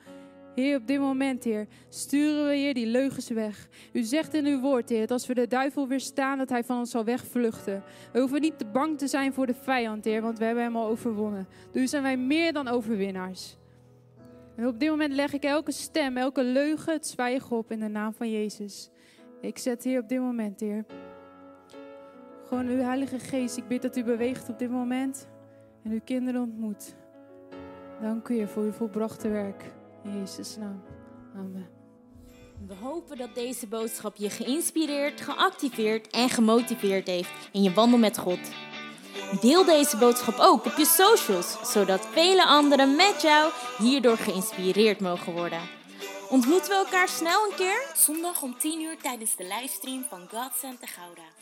Heer, 0.55 0.77
op 0.77 0.87
dit 0.87 0.99
moment, 0.99 1.43
Heer, 1.43 1.67
sturen 1.89 2.47
we, 2.47 2.55
Heer, 2.55 2.73
die 2.73 2.85
leugens 2.85 3.29
weg. 3.29 3.67
U 3.93 4.03
zegt 4.03 4.33
in 4.33 4.45
uw 4.45 4.59
woord, 4.59 4.89
Heer, 4.89 4.99
dat 4.99 5.11
als 5.11 5.27
we 5.27 5.33
de 5.33 5.47
duivel 5.47 5.87
weerstaan, 5.87 6.37
dat 6.37 6.49
hij 6.49 6.63
van 6.63 6.77
ons 6.77 6.91
zal 6.91 7.03
wegvluchten. 7.03 7.83
We 8.13 8.19
hoeven 8.19 8.41
niet 8.41 8.57
te 8.57 8.65
bang 8.65 8.97
te 8.97 9.07
zijn 9.07 9.33
voor 9.33 9.45
de 9.45 9.53
vijand, 9.53 10.05
Heer, 10.05 10.21
want 10.21 10.37
we 10.37 10.45
hebben 10.45 10.63
hem 10.63 10.75
al 10.75 10.87
overwonnen. 10.87 11.47
Dus 11.71 11.89
zijn 11.89 12.03
wij 12.03 12.17
meer 12.17 12.53
dan 12.53 12.67
overwinnaars. 12.67 13.57
En 14.55 14.67
op 14.67 14.79
dit 14.79 14.89
moment 14.89 15.13
leg 15.13 15.33
ik 15.33 15.43
elke 15.43 15.71
stem, 15.71 16.17
elke 16.17 16.43
leugen, 16.43 16.93
het 16.93 17.07
zwijgen 17.07 17.57
op 17.57 17.71
in 17.71 17.79
de 17.79 17.87
naam 17.87 18.13
van 18.13 18.31
Jezus. 18.31 18.89
Ik 19.41 19.57
zet 19.57 19.83
hier 19.83 20.01
op 20.01 20.09
dit 20.09 20.19
moment, 20.19 20.59
Heer. 20.59 20.85
Gewoon 22.47 22.67
uw 22.67 22.81
Heilige 22.81 23.19
Geest, 23.19 23.57
ik 23.57 23.67
bid 23.67 23.81
dat 23.81 23.97
u 23.97 24.03
beweegt 24.03 24.49
op 24.49 24.59
dit 24.59 24.69
moment 24.69 25.27
en 25.83 25.91
uw 25.91 26.01
kinderen 26.03 26.41
ontmoet. 26.41 26.95
Dank 28.01 28.27
u, 28.27 28.35
Heer, 28.35 28.47
voor 28.47 28.63
uw 28.63 28.71
volbrachte 28.71 29.29
werk. 29.29 29.73
In 30.05 30.19
Jezus' 30.19 30.55
naam. 30.55 30.83
Amen. 31.35 31.69
We 32.67 32.75
hopen 32.75 33.17
dat 33.17 33.35
deze 33.35 33.67
boodschap 33.67 34.15
je 34.15 34.29
geïnspireerd, 34.29 35.21
geactiveerd 35.21 36.07
en 36.07 36.29
gemotiveerd 36.29 37.07
heeft 37.07 37.29
in 37.51 37.63
je 37.63 37.73
wandel 37.73 37.99
met 37.99 38.17
God. 38.17 38.39
Deel 39.41 39.65
deze 39.65 39.97
boodschap 39.97 40.35
ook 40.39 40.65
op 40.65 40.73
je 40.77 40.85
socials, 40.85 41.71
zodat 41.71 42.05
vele 42.05 42.45
anderen 42.45 42.95
met 42.95 43.21
jou 43.21 43.51
hierdoor 43.77 44.17
geïnspireerd 44.17 44.99
mogen 44.99 45.33
worden. 45.33 45.61
Ontmoeten 46.29 46.69
we 46.69 46.75
elkaar 46.75 47.07
snel 47.07 47.45
een 47.45 47.55
keer? 47.55 47.91
Zondag 47.95 48.41
om 48.41 48.57
10 48.57 48.81
uur 48.81 48.97
tijdens 48.97 49.35
de 49.35 49.43
livestream 49.43 50.03
van 50.09 50.27
God 50.29 50.51
Center 50.55 50.87
Gouda. 50.87 51.34